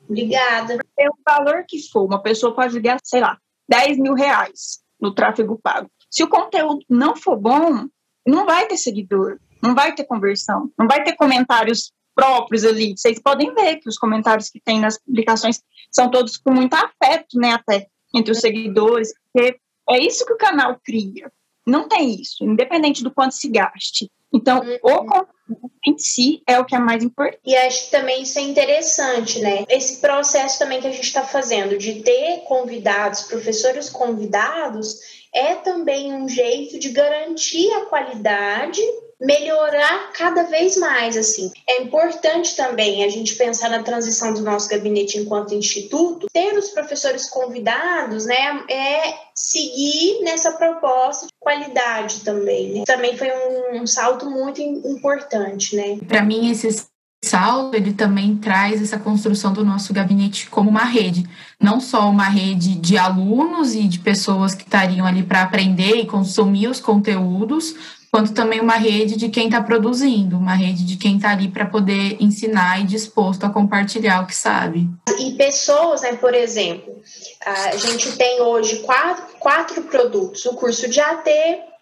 Obrigada. 0.07 0.77
É 0.97 1.09
o 1.09 1.15
valor 1.25 1.65
que 1.67 1.81
for, 1.89 2.05
uma 2.05 2.21
pessoa 2.21 2.53
pode 2.53 2.79
ganhar, 2.79 2.99
sei 3.03 3.21
lá, 3.21 3.37
10 3.67 3.97
mil 3.97 4.13
reais 4.13 4.81
no 4.99 5.13
tráfego 5.13 5.59
pago. 5.61 5.89
Se 6.09 6.23
o 6.23 6.27
conteúdo 6.27 6.85
não 6.89 7.15
for 7.15 7.37
bom, 7.37 7.87
não 8.27 8.45
vai 8.45 8.67
ter 8.67 8.77
seguidor, 8.77 9.39
não 9.61 9.73
vai 9.73 9.95
ter 9.95 10.03
conversão, 10.03 10.69
não 10.77 10.87
vai 10.87 11.03
ter 11.03 11.15
comentários 11.15 11.91
próprios 12.13 12.63
ali. 12.65 12.95
Vocês 12.95 13.19
podem 13.19 13.53
ver 13.53 13.77
que 13.77 13.89
os 13.89 13.97
comentários 13.97 14.49
que 14.49 14.59
tem 14.59 14.79
nas 14.79 14.99
publicações 14.99 15.61
são 15.89 16.11
todos 16.11 16.37
com 16.37 16.51
muito 16.51 16.73
afeto, 16.73 17.39
né, 17.39 17.53
até 17.53 17.87
entre 18.13 18.31
os 18.31 18.39
seguidores, 18.39 19.13
porque 19.33 19.57
é 19.89 19.99
isso 19.99 20.25
que 20.25 20.33
o 20.33 20.37
canal 20.37 20.79
cria. 20.83 21.31
Não 21.65 21.87
tem 21.87 22.19
isso, 22.19 22.43
independente 22.43 23.03
do 23.03 23.11
quanto 23.11 23.33
se 23.33 23.49
gaste. 23.49 24.09
Então, 24.33 24.61
uhum. 24.61 24.77
o 24.81 25.05
conteúdo 25.05 25.71
em 25.85 25.97
si 25.97 26.41
é 26.47 26.57
o 26.57 26.65
que 26.65 26.75
é 26.75 26.79
mais 26.79 27.03
importante. 27.03 27.41
E 27.45 27.55
acho 27.55 27.85
que 27.85 27.91
também 27.91 28.23
isso 28.23 28.39
é 28.39 28.41
interessante, 28.41 29.39
né? 29.39 29.65
Esse 29.69 29.99
processo 29.99 30.57
também 30.57 30.79
que 30.79 30.87
a 30.87 30.91
gente 30.91 31.03
está 31.03 31.23
fazendo 31.23 31.77
de 31.77 32.01
ter 32.01 32.41
convidados, 32.45 33.23
professores 33.23 33.89
convidados, 33.89 34.99
é 35.33 35.55
também 35.55 36.13
um 36.13 36.27
jeito 36.27 36.79
de 36.79 36.89
garantir 36.89 37.71
a 37.73 37.85
qualidade 37.85 38.81
melhorar 39.21 40.11
cada 40.13 40.43
vez 40.43 40.75
mais 40.77 41.15
assim. 41.15 41.51
É 41.69 41.83
importante 41.83 42.55
também 42.55 43.03
a 43.03 43.09
gente 43.09 43.35
pensar 43.35 43.69
na 43.69 43.83
transição 43.83 44.33
do 44.33 44.41
nosso 44.41 44.67
gabinete 44.67 45.19
enquanto 45.19 45.53
instituto, 45.53 46.25
ter 46.33 46.57
os 46.57 46.69
professores 46.69 47.29
convidados, 47.29 48.25
né, 48.25 48.63
é 48.67 49.13
seguir 49.35 50.21
nessa 50.23 50.53
proposta 50.53 51.27
de 51.27 51.33
qualidade 51.39 52.21
também, 52.21 52.73
né? 52.73 52.83
Também 52.85 53.15
foi 53.15 53.29
um, 53.31 53.81
um 53.81 53.87
salto 53.87 54.29
muito 54.29 54.59
importante, 54.59 55.75
né? 55.75 55.99
Para 56.07 56.23
mim 56.23 56.49
esse 56.49 56.85
salto 57.23 57.75
ele 57.75 57.93
também 57.93 58.35
traz 58.35 58.81
essa 58.81 58.97
construção 58.97 59.53
do 59.53 59.63
nosso 59.63 59.93
gabinete 59.93 60.49
como 60.49 60.69
uma 60.69 60.83
rede, 60.83 61.27
não 61.59 61.79
só 61.79 62.09
uma 62.09 62.27
rede 62.27 62.75
de 62.75 62.97
alunos 62.97 63.75
e 63.75 63.87
de 63.87 63.99
pessoas 63.99 64.55
que 64.55 64.63
estariam 64.63 65.05
ali 65.05 65.21
para 65.21 65.43
aprender 65.43 65.97
e 65.97 66.07
consumir 66.07 66.67
os 66.67 66.79
conteúdos, 66.79 67.75
quanto 68.11 68.33
também 68.33 68.59
uma 68.59 68.75
rede 68.75 69.15
de 69.15 69.29
quem 69.29 69.45
está 69.45 69.63
produzindo, 69.63 70.37
uma 70.37 70.53
rede 70.53 70.85
de 70.85 70.97
quem 70.97 71.15
está 71.15 71.31
ali 71.31 71.47
para 71.47 71.65
poder 71.65 72.17
ensinar 72.19 72.81
e 72.81 72.83
disposto 72.83 73.45
a 73.45 73.49
compartilhar 73.49 74.21
o 74.21 74.27
que 74.27 74.35
sabe. 74.35 74.89
E 75.17 75.31
pessoas, 75.31 76.01
né, 76.01 76.17
por 76.17 76.33
exemplo, 76.33 77.01
a 77.45 77.77
gente 77.77 78.11
tem 78.17 78.41
hoje 78.41 78.79
quatro, 78.79 79.37
quatro 79.39 79.81
produtos: 79.83 80.45
o 80.45 80.55
curso 80.55 80.89
de 80.89 80.99
AT, 80.99 81.29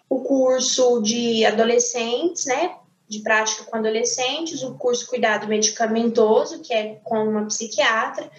o 0.08 0.22
curso 0.22 1.02
de 1.02 1.44
adolescentes, 1.46 2.46
né, 2.46 2.76
de 3.08 3.20
prática 3.20 3.64
com 3.64 3.78
adolescentes, 3.78 4.62
o 4.62 4.76
curso 4.76 5.08
cuidado 5.08 5.48
medicamentoso, 5.48 6.62
que 6.62 6.72
é 6.72 7.00
com 7.04 7.28
uma 7.28 7.46
psiquiatra, 7.48 8.30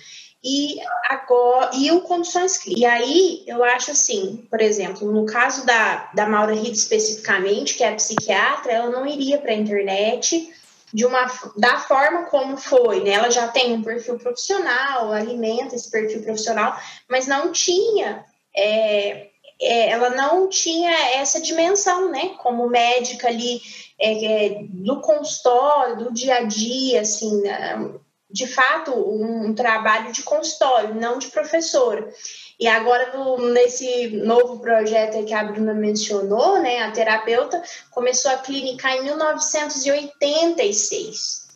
e 0.42 0.76
agora 1.09 1.70
e 1.75 1.90
o 1.92 2.00
condições. 2.00 2.61
E 2.66 2.85
aí 2.85 3.44
eu 3.47 3.62
acho 3.62 3.90
assim, 3.90 4.47
por 4.50 4.61
exemplo, 4.61 5.11
no 5.12 5.26
caso 5.26 5.66
da, 5.66 6.11
da 6.14 6.26
Maura 6.26 6.54
Rita 6.54 6.73
especificamente, 6.73 7.75
que 7.75 7.85
é 7.85 7.94
psiquiatra, 7.94 8.73
ela 8.73 8.90
não 8.90 9.06
iria 9.06 9.38
para 9.38 9.52
a 9.52 9.56
internet 9.56 10.52
de 10.92 11.04
uma 11.06 11.30
da 11.56 11.78
forma 11.78 12.25
como 12.25 12.56
foi, 12.56 13.04
né? 13.04 13.11
Ela 13.11 13.30
já 13.30 13.49
tem 13.49 13.73
um 13.73 13.82
perfil 13.82 14.18
profissional, 14.18 15.12
alimenta 15.12 15.76
esse 15.76 15.90
perfil 15.90 16.23
profissional, 16.23 16.76
mas 17.09 17.26
não 17.26 17.52
tinha 17.52 18.25
é, 18.56 19.28
é, 19.61 19.90
ela 19.90 20.11
não 20.11 20.49
tinha 20.49 20.90
essa 21.16 21.40
dimensão, 21.40 22.11
né? 22.11 22.30
Como 22.38 22.68
médica 22.68 23.28
ali 23.28 23.61
é, 23.99 24.47
é 24.47 24.62
do 24.68 25.00
consultório, 25.00 25.99
do 25.99 26.12
dia 26.12 26.37
a 26.37 26.42
dia, 26.44 27.02
assim, 27.02 27.42
né? 27.42 27.92
De 28.32 28.46
fato 28.46 28.92
um, 28.92 29.52
trabalho 29.54 30.12
de 30.12 30.22
consultório, 30.22 30.94
não 30.94 31.18
de 31.18 31.26
professora. 31.28 32.08
E 32.58 32.66
agora, 32.68 33.12
nesse 33.52 34.08
novo 34.08 34.60
projeto 34.60 35.22
que 35.25 35.34
a 35.34 35.44
Bruna 35.44 35.75
mencionou, 35.75 36.58
né, 36.60 36.82
a 36.82 36.92
terapeuta 36.92 37.62
começou 37.90 38.30
a 38.30 38.38
clinicar 38.38 38.96
em 38.96 39.04
1986. 39.04 41.50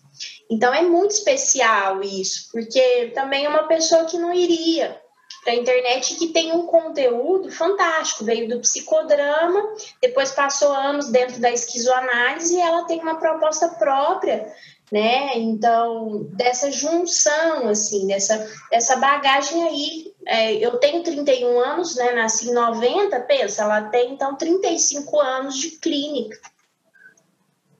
Então, 0.51 0.75
é 0.75 0.83
muito 0.83 1.13
especial 1.13 2.03
isso, 2.03 2.51
porque 2.53 3.13
também 3.15 3.45
é 3.45 3.49
uma 3.49 3.65
pessoa 3.65 4.05
que 4.05 4.19
não 4.19 4.33
iria 4.33 5.01
para 5.45 5.53
a 5.53 5.57
internet 5.57 6.17
que 6.17 6.29
tem 6.29 6.53
um 6.53 6.67
conteúdo 6.67 7.53
fantástico, 7.53 8.25
veio 8.25 8.49
do 8.49 8.61
psicodrama, 8.61 9.63
depois 10.01 10.31
passou 10.31 10.73
anos 10.73 11.11
dentro 11.11 11.39
da 11.39 11.51
esquizoanálise 11.51 12.57
e 12.57 12.61
ela 12.61 12.85
tem 12.85 12.99
uma 13.01 13.17
proposta 13.17 13.69
própria 13.69 14.51
né? 14.95 15.37
Então, 15.37 16.29
dessa 16.35 16.71
junção, 16.71 17.69
assim, 17.69 18.07
dessa, 18.07 18.49
dessa 18.71 18.95
bagagem 18.95 19.65
aí. 19.65 20.15
É, 20.25 20.55
eu 20.55 20.79
tenho 20.79 21.03
31 21.03 21.59
anos, 21.59 21.97
né? 21.97 22.13
Nasci 22.13 22.49
em 22.49 22.55
90, 22.55 23.19
pensa, 23.23 23.63
ela 23.63 23.83
tem 23.89 24.13
então 24.13 24.37
35 24.37 25.19
anos 25.19 25.57
de 25.57 25.71
clínica. 25.73 26.39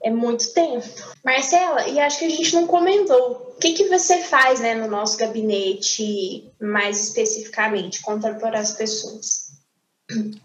É 0.03 0.11
muito 0.11 0.53
tempo. 0.53 0.85
Marcela, 1.25 1.87
e 1.87 2.01
acho 2.01 2.19
que 2.19 2.25
a 2.25 2.31
gente 2.31 2.53
não 2.57 2.67
comentou. 2.67 3.55
O 3.57 3.61
que, 3.61 3.75
que 3.75 3.89
você 3.89 4.19
faz 4.19 4.59
né, 4.59 4.75
no 4.75 4.89
nosso 4.89 5.17
gabinete, 5.17 6.51
mais 6.61 7.01
especificamente, 7.01 8.03
conta 8.03 8.35
para 8.35 8.59
as 8.59 8.73
pessoas? 8.73 9.44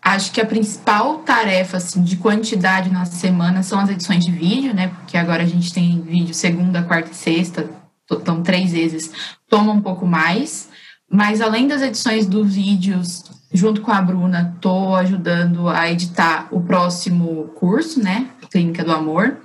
Acho 0.02 0.32
que 0.32 0.42
a 0.42 0.46
principal 0.46 1.20
tarefa 1.20 1.78
assim, 1.78 2.02
de 2.04 2.18
quantidade 2.18 2.90
na 2.90 3.06
semana 3.06 3.64
são 3.64 3.80
as 3.80 3.90
edições 3.90 4.26
de 4.26 4.32
vídeo, 4.32 4.74
né? 4.74 4.88
Porque 4.88 5.18
agora 5.18 5.44
a 5.44 5.48
gente 5.48 5.74
tem 5.74 6.02
vídeo 6.02 6.34
segunda, 6.34 6.84
quarta 6.84 7.12
e 7.12 7.16
sexta, 7.16 7.70
então 8.12 8.42
três 8.42 8.72
vezes, 8.72 9.12
toma 9.48 9.72
um 9.72 9.82
pouco 9.82 10.06
mais. 10.06 10.70
Mas 11.12 11.42
além 11.42 11.68
das 11.68 11.82
edições 11.82 12.26
dos 12.26 12.54
vídeos, 12.54 13.24
junto 13.52 13.82
com 13.82 13.92
a 13.92 14.02
Bruna, 14.02 14.54
estou 14.56 14.96
ajudando 14.96 15.68
a 15.68 15.92
editar 15.92 16.48
o 16.52 16.62
próximo 16.62 17.46
curso, 17.56 18.02
né? 18.02 18.28
Clínica 18.52 18.84
do 18.84 18.92
Amor. 18.92 19.38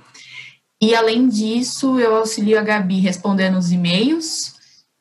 E 0.81 0.93
além 0.93 1.27
disso, 1.27 1.99
eu 1.99 2.15
auxilio 2.15 2.59
a 2.59 2.61
Gabi 2.61 2.99
respondendo 2.99 3.57
os 3.57 3.71
e-mails 3.71 4.54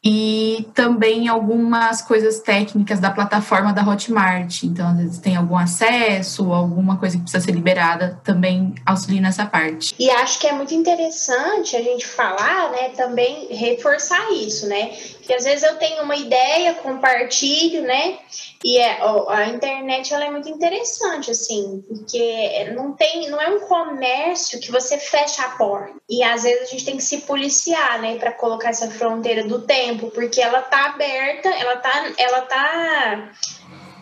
e 0.05 0.69
também 0.75 1.29
algumas 1.29 2.03
coisas 2.03 2.41
técnicas 2.41 3.01
da 3.01 3.11
plataforma 3.11 3.73
da 3.73 3.83
Hotmart. 3.83 4.63
Então, 4.65 4.89
às 4.91 4.97
vezes 4.99 5.19
tem 5.19 5.35
algum 5.35 5.57
acesso, 5.57 6.53
alguma 6.53 6.99
coisa 6.99 7.17
que 7.17 7.23
precisa 7.23 7.43
ser 7.43 7.53
liberada, 7.53 8.21
também 8.23 8.75
auxilia 8.85 9.23
nessa 9.23 9.47
parte. 9.47 9.95
E 9.99 10.11
acho 10.11 10.39
que 10.39 10.47
é 10.47 10.53
muito 10.53 10.75
interessante 10.75 11.75
a 11.75 11.83
gente 11.83 12.07
falar, 12.07 12.71
né, 12.71 12.91
também 12.91 13.47
reforçar 13.51 14.31
isso, 14.33 14.67
né? 14.67 14.93
Que 15.27 15.33
às 15.33 15.45
vezes 15.45 15.63
eu 15.63 15.77
tenho 15.77 16.03
uma 16.03 16.17
ideia, 16.17 16.75
compartilho, 16.75 17.83
né? 17.83 18.19
E 18.63 18.79
é, 18.79 18.99
ó, 19.03 19.29
a 19.29 19.47
internet 19.49 20.13
ela 20.13 20.25
é 20.25 20.31
muito 20.31 20.49
interessante, 20.49 21.31
assim, 21.31 21.85
porque 21.87 22.71
não 22.75 22.93
tem, 22.93 23.29
não 23.31 23.41
é 23.41 23.49
um 23.49 23.61
comércio 23.61 24.61
que 24.61 24.71
você 24.71 24.99
fecha 24.99 25.43
a 25.43 25.51
porta. 25.51 25.95
E 26.09 26.23
às 26.23 26.43
vezes 26.43 26.63
a 26.63 26.71
gente 26.71 26.85
tem 26.85 26.97
que 26.97 27.03
se 27.03 27.23
policiar, 27.23 28.01
né, 28.01 28.17
para 28.17 28.33
colocar 28.33 28.71
essa 28.71 28.91
fronteira 28.91 29.45
do 29.45 29.63
tempo, 29.63 30.11
porque 30.11 30.41
ela 30.41 30.63
tá 30.63 30.87
aberta, 30.87 31.49
ela 31.49 31.77
tá, 31.77 32.13
ela 32.19 32.41
tá 32.43 33.33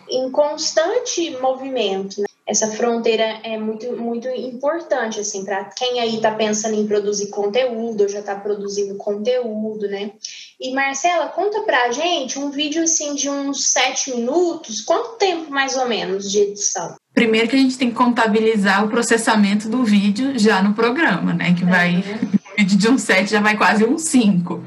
em 0.09 0.29
constante 0.31 1.31
movimento. 1.41 2.21
Né? 2.21 2.27
Essa 2.45 2.67
fronteira 2.67 3.23
é 3.43 3.57
muito, 3.57 3.95
muito 3.95 4.27
importante, 4.27 5.19
assim, 5.19 5.45
para 5.45 5.63
quem 5.65 5.99
aí 6.01 6.17
está 6.17 6.31
pensando 6.31 6.75
em 6.75 6.85
produzir 6.85 7.27
conteúdo, 7.27 8.01
ou 8.01 8.09
já 8.09 8.19
está 8.19 8.35
produzindo 8.35 8.95
conteúdo, 8.95 9.87
né? 9.87 10.11
E 10.59 10.73
Marcela, 10.73 11.27
conta 11.27 11.61
pra 11.61 11.91
gente 11.91 12.37
um 12.37 12.49
vídeo 12.49 12.83
assim 12.83 13.15
de 13.15 13.29
uns 13.29 13.67
sete 13.67 14.13
minutos, 14.13 14.81
quanto 14.81 15.17
tempo 15.17 15.49
mais 15.49 15.77
ou 15.77 15.87
menos 15.87 16.29
de 16.29 16.39
edição? 16.39 16.95
Primeiro 17.13 17.47
que 17.47 17.55
a 17.55 17.59
gente 17.59 17.77
tem 17.77 17.89
que 17.89 17.95
contabilizar 17.95 18.83
o 18.83 18.89
processamento 18.89 19.69
do 19.69 19.83
vídeo 19.83 20.37
já 20.37 20.61
no 20.61 20.73
programa, 20.73 21.33
né? 21.33 21.55
Que 21.57 21.63
vai. 21.63 21.95
Uhum. 21.95 22.03
O 22.03 22.57
vídeo 22.57 22.77
de 22.77 22.89
um 22.89 22.97
sete 22.97 23.31
já 23.31 23.39
vai 23.39 23.55
quase 23.55 23.85
um 23.85 23.97
cinco. 23.97 24.63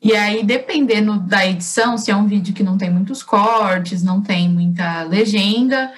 E 0.00 0.16
aí, 0.16 0.42
dependendo 0.42 1.20
da 1.20 1.46
edição, 1.46 1.96
se 1.96 2.10
é 2.10 2.16
um 2.16 2.26
vídeo 2.26 2.52
que 2.52 2.64
não 2.64 2.76
tem 2.76 2.90
muitos 2.90 3.22
cortes, 3.22 4.02
não 4.02 4.20
tem 4.20 4.48
muita 4.48 5.04
legenda, 5.04 5.92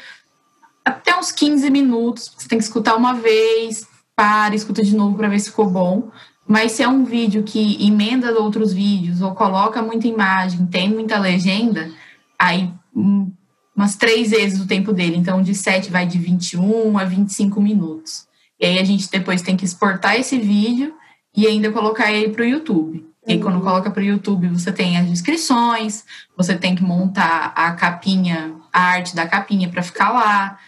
até 0.85 1.17
uns 1.19 1.33
15 1.33 1.71
minutos, 1.71 2.33
você 2.37 2.49
tem 2.49 2.59
que 2.59 2.65
escutar 2.65 2.97
uma 2.97 3.15
vez, 3.15 3.87
para, 4.15 4.55
escuta 4.55 4.83
de 4.83 4.95
novo 4.95 5.17
para 5.17 5.29
ver 5.29 5.41
se 5.41 5.51
ficou 5.51 5.69
bom. 5.69 6.11
Mas 6.47 6.73
se 6.73 6.83
é 6.83 6.89
um 6.89 7.05
vídeo 7.05 7.43
que 7.43 7.85
emenda 7.85 8.39
outros 8.39 8.73
vídeos 8.73 9.23
ou 9.23 9.35
coloca 9.35 9.83
muita 9.83 10.07
imagem, 10.07 10.67
tem 10.67 10.91
muita 10.91 11.19
legenda, 11.19 11.91
aí 12.39 12.71
hum, 12.95 13.33
umas 13.75 13.97
três 13.97 14.31
vezes 14.31 14.61
o 14.61 14.67
tempo 14.67 14.93
dele. 14.93 15.17
Então, 15.17 15.43
de 15.43 15.55
7 15.55 15.91
vai 15.91 16.07
de 16.07 16.19
21 16.19 16.99
a 16.99 17.05
25 17.05 17.61
minutos. 17.61 18.27
E 18.61 18.67
aí 18.67 18.79
a 18.79 18.85
gente 18.85 19.11
depois 19.11 19.43
tem 19.43 19.57
que 19.57 19.65
exportar 19.65 20.17
esse 20.17 20.39
vídeo 20.39 20.95
e 21.37 21.47
ainda 21.47 21.73
colocar 21.73 22.13
ele 22.13 22.33
para 22.33 22.43
o 22.43 22.47
YouTube. 22.47 23.05
E 23.27 23.33
aí, 23.33 23.41
quando 23.41 23.57
uhum. 23.57 23.63
coloca 23.63 23.91
para 23.91 24.03
o 24.03 24.05
YouTube, 24.05 24.49
você 24.49 24.71
tem 24.71 24.99
as 24.99 25.09
descrições, 25.09 26.05
você 26.37 26.55
tem 26.55 26.75
que 26.75 26.83
montar 26.83 27.53
a 27.57 27.73
capinha, 27.73 28.55
a 28.71 28.81
arte 28.81 29.17
da 29.17 29.27
capinha 29.27 29.69
para 29.69 29.83
ficar 29.83 30.11
lá. 30.11 30.59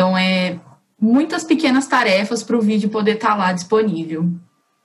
Então, 0.00 0.16
é 0.16 0.58
muitas 0.98 1.44
pequenas 1.44 1.86
tarefas 1.86 2.42
para 2.42 2.56
o 2.56 2.62
vídeo 2.62 2.88
poder 2.88 3.16
estar 3.16 3.32
tá 3.32 3.36
lá 3.36 3.52
disponível. 3.52 4.24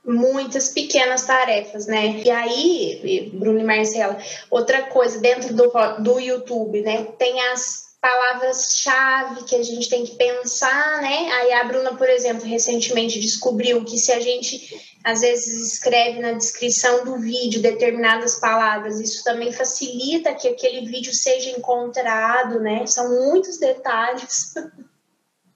Muitas 0.05 0.67
pequenas 0.67 1.23
tarefas, 1.23 1.87
né? 1.87 2.21
E 2.21 2.29
aí, 2.29 3.31
Bruno 3.33 3.61
e 3.61 3.63
Marcela, 3.63 4.17
outra 4.51 4.81
coisa 4.87 5.17
dentro 5.21 5.55
do, 5.55 5.71
do 5.99 6.19
YouTube, 6.19 6.81
né? 6.81 7.05
Tem 7.17 7.39
as 7.47 7.95
palavras-chave 8.01 9.45
que 9.45 9.55
a 9.55 9.63
gente 9.63 9.89
tem 9.89 10.03
que 10.03 10.17
pensar, 10.17 11.01
né? 11.01 11.31
Aí 11.31 11.53
a 11.53 11.63
Bruna, 11.63 11.95
por 11.95 12.09
exemplo, 12.09 12.45
recentemente 12.45 13.17
descobriu 13.17 13.85
que 13.85 13.97
se 13.97 14.11
a 14.11 14.19
gente 14.19 14.99
às 15.01 15.21
vezes 15.21 15.75
escreve 15.75 16.19
na 16.19 16.33
descrição 16.33 17.05
do 17.05 17.17
vídeo 17.19 17.61
determinadas 17.61 18.35
palavras, 18.35 18.99
isso 18.99 19.23
também 19.23 19.53
facilita 19.53 20.33
que 20.33 20.49
aquele 20.49 20.85
vídeo 20.85 21.13
seja 21.13 21.51
encontrado, 21.51 22.59
né? 22.59 22.85
São 22.85 23.09
muitos 23.09 23.57
detalhes. 23.57 24.53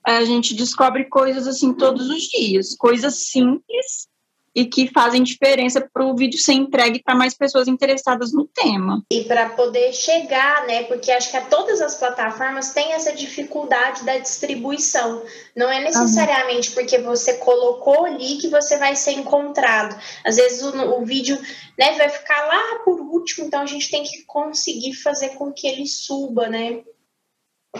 a 0.05 0.23
gente 0.23 0.53
descobre 0.53 1.05
coisas 1.05 1.47
assim 1.47 1.73
todos 1.73 2.09
os 2.09 2.23
dias, 2.23 2.75
coisas 2.75 3.27
simples 3.27 4.09
e 4.55 4.65
que 4.65 4.91
fazem 4.91 5.23
diferença 5.23 5.87
para 5.93 6.05
o 6.05 6.15
vídeo 6.15 6.39
ser 6.39 6.53
entregue 6.53 7.01
para 7.03 7.15
mais 7.15 7.33
pessoas 7.33 7.67
interessadas 7.67 8.33
no 8.33 8.47
tema. 8.47 9.03
E 9.11 9.23
para 9.23 9.49
poder 9.49 9.93
chegar, 9.93 10.65
né? 10.65 10.83
Porque 10.83 11.11
acho 11.11 11.31
que 11.31 11.37
a 11.37 11.45
todas 11.45 11.79
as 11.81 11.95
plataformas 11.95 12.73
têm 12.73 12.93
essa 12.93 13.13
dificuldade 13.13 14.03
da 14.03 14.17
distribuição. 14.17 15.23
Não 15.55 15.69
é 15.69 15.81
necessariamente 15.83 16.71
porque 16.71 16.97
você 16.97 17.35
colocou 17.35 18.05
ali 18.05 18.37
que 18.37 18.47
você 18.47 18.77
vai 18.77 18.95
ser 18.95 19.11
encontrado. 19.11 19.97
Às 20.25 20.37
vezes 20.37 20.61
o, 20.61 20.99
o 20.99 21.05
vídeo 21.05 21.39
né, 21.77 21.95
vai 21.97 22.09
ficar 22.09 22.47
lá 22.47 22.79
por 22.83 22.99
último, 22.99 23.45
então 23.45 23.61
a 23.61 23.67
gente 23.67 23.89
tem 23.89 24.03
que 24.03 24.23
conseguir 24.23 24.93
fazer 24.95 25.29
com 25.29 25.53
que 25.53 25.67
ele 25.67 25.87
suba, 25.87 26.49
né? 26.49 26.81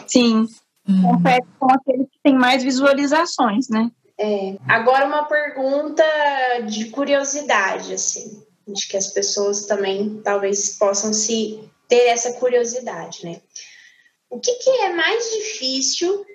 Sim, 0.06 0.48
Uhum. 0.90 1.02
compete 1.04 1.48
com 1.60 1.72
aqueles 1.72 2.08
que 2.08 2.20
têm 2.24 2.36
mais 2.36 2.64
visualizações, 2.64 3.70
né? 3.70 3.92
É. 4.18 4.58
Agora 4.68 5.06
uma 5.06 5.24
pergunta 5.26 6.04
de 6.68 6.90
curiosidade, 6.90 7.94
assim, 7.94 8.44
de 8.68 8.88
que 8.88 8.98
as 8.98 9.08
pessoas 9.08 9.66
também 9.66 10.20
talvez 10.24 10.78
possam 10.78 11.14
se 11.14 11.60
ter 11.88 12.08
essa 12.08 12.34
curiosidade, 12.34 13.24
né? 13.24 13.40
O 14.30 14.40
que, 14.40 14.52
que 14.56 14.70
é 14.70 14.94
mais 14.94 15.32
difícil, 15.32 16.26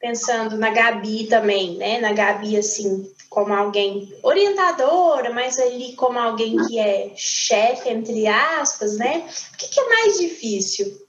pensando 0.00 0.56
na 0.56 0.70
Gabi 0.70 1.26
também, 1.26 1.76
né? 1.76 2.00
Na 2.00 2.12
Gabi, 2.12 2.56
assim, 2.56 3.10
como 3.28 3.52
alguém 3.52 4.12
orientadora, 4.22 5.32
mas 5.32 5.58
ali 5.58 5.94
como 5.94 6.18
alguém 6.18 6.56
que 6.66 6.78
é 6.78 7.12
chefe, 7.14 7.90
entre 7.90 8.26
aspas, 8.26 8.96
né? 8.96 9.28
O 9.54 9.56
que, 9.56 9.68
que 9.68 9.80
é 9.80 9.88
mais 9.88 10.18
difícil? 10.18 11.07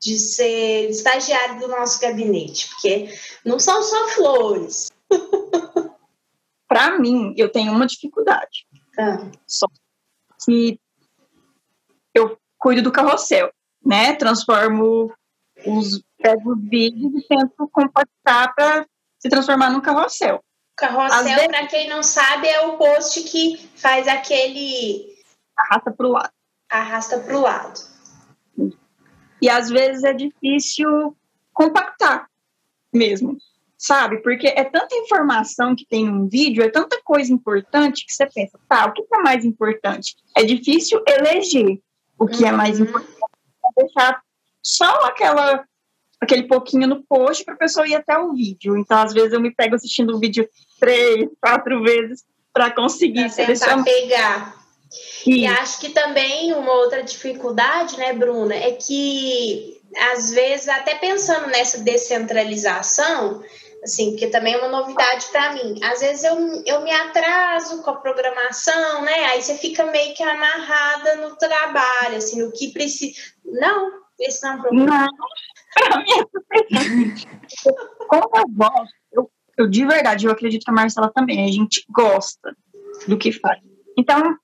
De 0.00 0.18
ser 0.18 0.88
estagiário 0.88 1.60
do 1.60 1.68
nosso 1.68 2.00
gabinete, 2.00 2.68
porque 2.70 3.14
não 3.44 3.58
são 3.58 3.82
só 3.82 4.08
flores. 4.08 4.90
Para 6.66 6.98
mim, 6.98 7.34
eu 7.36 7.50
tenho 7.50 7.72
uma 7.72 7.86
dificuldade. 7.86 8.66
Ah. 8.98 9.30
Só 9.46 9.66
que 10.44 10.80
eu 12.14 12.38
cuido 12.58 12.82
do 12.82 12.92
carrossel, 12.92 13.52
né? 13.84 14.14
Transformo 14.14 15.12
os 15.66 16.02
pego 16.16 16.52
os 16.52 16.68
vídeos 16.68 17.12
e 17.14 17.26
tento 17.26 17.68
compactar 17.72 18.54
para 18.54 18.86
se 19.18 19.28
transformar 19.28 19.70
num 19.70 19.80
carrossel. 19.80 20.42
Carrossel, 20.76 21.48
para 21.48 21.66
quem 21.66 21.88
não 21.88 22.02
sabe, 22.02 22.48
é 22.48 22.66
o 22.66 22.76
post 22.78 23.22
que 23.24 23.56
faz 23.76 24.06
aquele 24.08 25.14
arrasta 25.56 25.90
para 25.90 26.06
o 26.06 26.12
lado. 26.12 26.30
Arrasta 26.70 27.18
para 27.18 27.36
o 27.36 27.40
lado. 27.40 27.80
E 29.40 29.48
às 29.48 29.70
vezes 29.70 30.04
é 30.04 30.12
difícil 30.12 31.16
compactar 31.52 32.28
mesmo, 32.92 33.36
sabe? 33.76 34.18
Porque 34.18 34.48
é 34.48 34.64
tanta 34.64 34.94
informação 34.94 35.74
que 35.74 35.86
tem 35.86 36.06
num 36.06 36.28
vídeo, 36.28 36.62
é 36.62 36.70
tanta 36.70 37.00
coisa 37.02 37.32
importante 37.32 38.04
que 38.04 38.12
você 38.12 38.26
pensa, 38.26 38.58
tá, 38.68 38.86
o 38.86 38.92
que 38.92 39.02
é 39.12 39.18
mais 39.22 39.44
importante? 39.44 40.16
É 40.36 40.44
difícil 40.44 41.02
eleger 41.06 41.80
o 42.18 42.26
que 42.26 42.42
uhum. 42.42 42.48
é 42.48 42.52
mais 42.52 42.78
uhum. 42.78 42.86
importante. 42.86 43.18
É 43.78 43.82
deixar 43.84 44.20
só 44.62 45.04
aquela 45.04 45.64
aquele 46.20 46.42
pouquinho 46.42 46.86
no 46.86 47.02
post 47.02 47.44
para 47.44 47.54
a 47.54 47.58
pessoa 47.58 47.88
ir 47.88 47.94
até 47.94 48.18
o 48.18 48.34
vídeo. 48.34 48.76
Então, 48.76 48.98
às 48.98 49.14
vezes, 49.14 49.32
eu 49.32 49.40
me 49.40 49.54
pego 49.54 49.74
assistindo 49.74 50.14
o 50.14 50.20
vídeo 50.20 50.46
três, 50.78 51.28
quatro 51.40 51.82
vezes 51.82 52.22
para 52.52 52.70
conseguir 52.70 53.22
pra 53.22 53.30
selecionar. 53.30 53.84
pegar. 53.84 54.59
E 55.26 55.46
acho 55.46 55.80
que 55.80 55.90
também 55.90 56.52
uma 56.52 56.72
outra 56.72 57.02
dificuldade, 57.02 57.96
né, 57.96 58.12
Bruna, 58.12 58.54
é 58.54 58.72
que 58.72 59.80
às 60.12 60.32
vezes, 60.32 60.68
até 60.68 60.94
pensando 60.96 61.48
nessa 61.48 61.78
descentralização, 61.78 63.42
assim, 63.82 64.10
porque 64.10 64.28
também 64.28 64.54
é 64.54 64.58
uma 64.58 64.68
novidade 64.68 65.26
para 65.32 65.52
mim. 65.54 65.78
Às 65.82 66.00
vezes 66.00 66.24
eu, 66.24 66.36
eu 66.64 66.82
me 66.82 66.90
atraso 66.90 67.82
com 67.82 67.90
a 67.90 67.96
programação, 67.96 69.02
né? 69.02 69.26
Aí 69.26 69.42
você 69.42 69.56
fica 69.56 69.84
meio 69.86 70.14
que 70.14 70.22
amarrada 70.22 71.16
no 71.16 71.36
trabalho, 71.36 72.16
assim, 72.16 72.42
no 72.42 72.52
que 72.52 72.72
precisa. 72.72 73.18
Não, 73.44 73.90
esse 74.18 74.42
não 74.42 74.52
é 74.52 74.56
um 74.56 74.60
problema. 74.60 74.86
Não, 74.86 75.08
para 75.74 75.98
mim 75.98 77.14
é 77.14 77.40
Como 78.06 78.30
eu 78.34 78.44
gosto, 78.48 78.94
eu, 79.12 79.30
eu 79.56 79.68
de 79.68 79.86
verdade, 79.86 80.26
eu 80.26 80.32
acredito 80.32 80.64
que 80.64 80.70
a 80.70 80.74
Marcela 80.74 81.10
também, 81.14 81.44
a 81.44 81.52
gente 81.52 81.84
gosta 81.90 82.54
do 83.06 83.16
que 83.16 83.32
faz. 83.32 83.60
Então, 83.96 84.36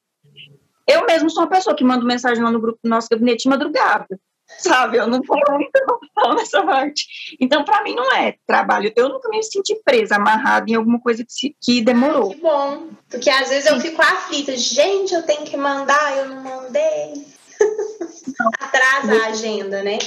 eu 0.86 1.04
mesmo 1.06 1.30
sou 1.30 1.42
uma 1.42 1.50
pessoa 1.50 1.74
que 1.74 1.84
manda 1.84 2.04
mensagem 2.04 2.42
lá 2.42 2.50
no 2.50 2.60
grupo 2.60 2.78
do 2.82 2.88
nosso 2.88 3.08
gabinete 3.10 3.42
de 3.44 3.48
madrugada, 3.48 4.18
sabe? 4.58 4.98
Eu 4.98 5.06
não 5.06 5.20
tenho 5.20 5.42
muita 5.50 5.84
noção 5.84 6.34
nessa 6.34 6.62
parte. 6.62 7.36
Então, 7.40 7.64
para 7.64 7.82
mim, 7.82 7.94
não 7.94 8.12
é 8.14 8.36
trabalho. 8.46 8.92
Eu 8.94 9.08
nunca 9.08 9.28
me 9.28 9.42
senti 9.42 9.74
presa, 9.84 10.16
amarrada 10.16 10.70
em 10.70 10.74
alguma 10.74 11.00
coisa 11.00 11.24
que, 11.24 11.32
se, 11.32 11.56
que 11.60 11.82
demorou. 11.82 12.30
que 12.30 12.40
bom. 12.40 12.88
Porque 13.08 13.30
às 13.30 13.48
vezes 13.48 13.70
eu 13.70 13.80
fico 13.80 14.00
aflita. 14.00 14.56
Gente, 14.56 15.14
eu 15.14 15.22
tenho 15.22 15.44
que 15.44 15.56
mandar, 15.56 16.16
eu 16.16 16.28
não 16.28 16.42
mandei. 16.42 17.26
Atrasa 18.60 19.24
a 19.24 19.26
agenda, 19.28 19.82
né? 19.82 19.98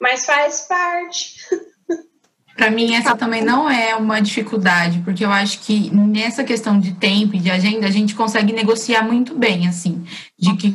Mas 0.00 0.26
faz 0.26 0.62
parte. 0.62 1.36
Para 2.56 2.70
mim, 2.70 2.94
essa 2.94 3.14
também 3.14 3.44
não 3.44 3.68
é 3.68 3.94
uma 3.94 4.18
dificuldade, 4.18 5.00
porque 5.04 5.24
eu 5.24 5.30
acho 5.30 5.60
que 5.60 5.90
nessa 5.94 6.42
questão 6.42 6.80
de 6.80 6.92
tempo 6.92 7.36
e 7.36 7.38
de 7.38 7.50
agenda, 7.50 7.86
a 7.86 7.90
gente 7.90 8.14
consegue 8.14 8.52
negociar 8.52 9.02
muito 9.02 9.34
bem, 9.34 9.68
assim, 9.68 10.04
de 10.38 10.56
que 10.56 10.74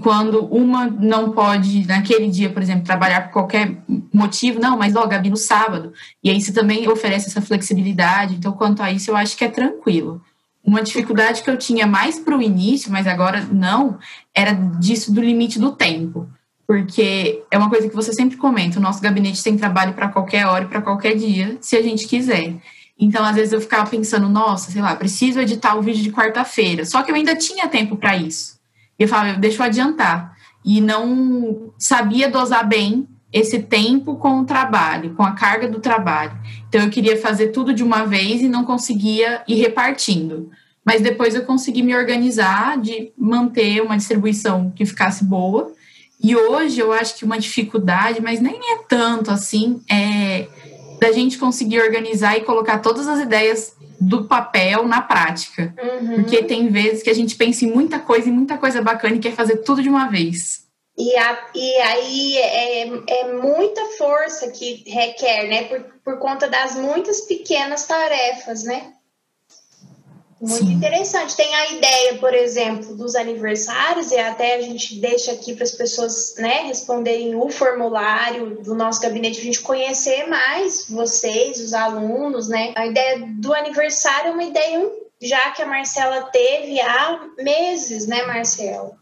quando 0.00 0.44
uma 0.46 0.86
não 0.86 1.30
pode, 1.32 1.86
naquele 1.86 2.28
dia, 2.28 2.50
por 2.50 2.62
exemplo, 2.62 2.84
trabalhar 2.84 3.22
por 3.22 3.32
qualquer 3.32 3.76
motivo, 4.12 4.58
não, 4.60 4.76
mas, 4.76 4.96
ó, 4.96 5.06
Gabi, 5.06 5.30
no 5.30 5.36
sábado. 5.36 5.92
E 6.22 6.30
aí 6.30 6.40
você 6.40 6.52
também 6.52 6.88
oferece 6.88 7.28
essa 7.28 7.40
flexibilidade. 7.40 8.34
Então, 8.34 8.52
quanto 8.52 8.82
a 8.82 8.90
isso, 8.90 9.10
eu 9.10 9.16
acho 9.16 9.36
que 9.36 9.44
é 9.44 9.48
tranquilo. 9.48 10.22
Uma 10.64 10.82
dificuldade 10.82 11.42
que 11.42 11.50
eu 11.50 11.56
tinha 11.56 11.86
mais 11.86 12.18
para 12.18 12.36
o 12.36 12.42
início, 12.42 12.90
mas 12.90 13.06
agora 13.06 13.46
não, 13.52 13.98
era 14.34 14.52
disso 14.52 15.12
do 15.12 15.20
limite 15.20 15.58
do 15.58 15.72
tempo. 15.72 16.28
Porque 16.70 17.42
é 17.50 17.58
uma 17.58 17.68
coisa 17.68 17.88
que 17.88 17.96
você 17.96 18.12
sempre 18.12 18.36
comenta: 18.36 18.78
o 18.78 18.80
nosso 18.80 19.02
gabinete 19.02 19.42
tem 19.42 19.56
trabalho 19.56 19.92
para 19.92 20.06
qualquer 20.06 20.46
hora 20.46 20.62
e 20.62 20.68
para 20.68 20.80
qualquer 20.80 21.16
dia, 21.16 21.58
se 21.60 21.76
a 21.76 21.82
gente 21.82 22.06
quiser. 22.06 22.54
Então, 22.96 23.24
às 23.24 23.34
vezes 23.34 23.52
eu 23.52 23.60
ficava 23.60 23.90
pensando, 23.90 24.28
nossa, 24.28 24.70
sei 24.70 24.80
lá, 24.80 24.94
preciso 24.94 25.40
editar 25.40 25.74
o 25.74 25.82
vídeo 25.82 26.00
de 26.00 26.12
quarta-feira. 26.12 26.84
Só 26.84 27.02
que 27.02 27.10
eu 27.10 27.16
ainda 27.16 27.34
tinha 27.34 27.66
tempo 27.66 27.96
para 27.96 28.16
isso. 28.16 28.60
E 28.96 29.02
eu 29.02 29.08
falava, 29.08 29.36
deixa 29.36 29.60
eu 29.60 29.66
adiantar. 29.66 30.36
E 30.64 30.80
não 30.80 31.72
sabia 31.76 32.30
dosar 32.30 32.64
bem 32.68 33.08
esse 33.32 33.58
tempo 33.58 34.14
com 34.14 34.38
o 34.38 34.44
trabalho, 34.44 35.16
com 35.16 35.24
a 35.24 35.32
carga 35.32 35.66
do 35.66 35.80
trabalho. 35.80 36.38
Então, 36.68 36.82
eu 36.82 36.90
queria 36.90 37.20
fazer 37.20 37.48
tudo 37.48 37.74
de 37.74 37.82
uma 37.82 38.04
vez 38.04 38.42
e 38.42 38.48
não 38.48 38.64
conseguia 38.64 39.42
ir 39.48 39.56
repartindo. 39.56 40.48
Mas 40.84 41.00
depois 41.00 41.34
eu 41.34 41.44
consegui 41.44 41.82
me 41.82 41.96
organizar 41.96 42.78
de 42.78 43.10
manter 43.18 43.82
uma 43.82 43.96
distribuição 43.96 44.70
que 44.70 44.86
ficasse 44.86 45.24
boa. 45.24 45.72
E 46.22 46.36
hoje 46.36 46.80
eu 46.80 46.92
acho 46.92 47.16
que 47.16 47.24
uma 47.24 47.38
dificuldade, 47.38 48.20
mas 48.20 48.40
nem 48.40 48.56
é 48.74 48.78
tanto 48.88 49.30
assim, 49.30 49.82
é 49.90 50.46
da 51.00 51.10
gente 51.12 51.38
conseguir 51.38 51.80
organizar 51.80 52.36
e 52.36 52.42
colocar 52.42 52.78
todas 52.78 53.08
as 53.08 53.20
ideias 53.20 53.74
do 53.98 54.24
papel 54.24 54.86
na 54.86 55.00
prática. 55.00 55.74
Uhum. 55.82 56.16
Porque 56.16 56.42
tem 56.42 56.68
vezes 56.68 57.02
que 57.02 57.10
a 57.10 57.14
gente 57.14 57.36
pensa 57.36 57.64
em 57.64 57.72
muita 57.72 57.98
coisa 57.98 58.28
e 58.28 58.32
muita 58.32 58.58
coisa 58.58 58.82
bacana 58.82 59.16
e 59.16 59.18
quer 59.18 59.32
fazer 59.32 59.58
tudo 59.58 59.82
de 59.82 59.88
uma 59.88 60.08
vez. 60.08 60.68
E, 60.98 61.16
a, 61.16 61.38
e 61.54 61.76
aí 61.76 62.36
é, 62.36 63.20
é 63.20 63.32
muita 63.32 63.82
força 63.96 64.50
que 64.50 64.84
requer, 64.86 65.48
né? 65.48 65.64
Por, 65.64 65.80
por 66.04 66.18
conta 66.18 66.46
das 66.46 66.74
muitas 66.76 67.22
pequenas 67.22 67.86
tarefas, 67.86 68.64
né? 68.64 68.92
Muito 70.40 70.54
Sim. 70.54 70.72
interessante. 70.72 71.36
Tem 71.36 71.54
a 71.54 71.72
ideia, 71.72 72.14
por 72.14 72.32
exemplo, 72.32 72.96
dos 72.96 73.14
aniversários, 73.14 74.10
e 74.10 74.18
até 74.18 74.56
a 74.56 74.62
gente 74.62 74.98
deixa 74.98 75.32
aqui 75.32 75.54
para 75.54 75.64
as 75.64 75.72
pessoas 75.72 76.34
né, 76.38 76.62
responderem 76.62 77.34
o 77.34 77.50
formulário 77.50 78.62
do 78.62 78.74
nosso 78.74 79.02
gabinete, 79.02 79.38
a 79.38 79.44
gente 79.44 79.60
conhecer 79.60 80.26
mais 80.28 80.86
vocês, 80.88 81.60
os 81.60 81.74
alunos, 81.74 82.48
né? 82.48 82.72
A 82.74 82.86
ideia 82.86 83.22
do 83.26 83.52
aniversário 83.52 84.30
é 84.30 84.32
uma 84.32 84.44
ideia 84.44 84.90
já 85.20 85.50
que 85.50 85.60
a 85.60 85.66
Marcela 85.66 86.22
teve 86.32 86.80
há 86.80 87.20
meses, 87.38 88.06
né, 88.06 88.22
Marcela? 88.24 88.92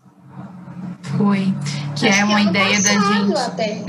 Foi. 1.16 1.54
Que 1.96 2.08
Acho 2.08 2.20
é 2.20 2.24
uma 2.24 2.40
ideia 2.40 2.82
da 2.82 2.90
gente. 2.90 3.38
Até. 3.38 3.82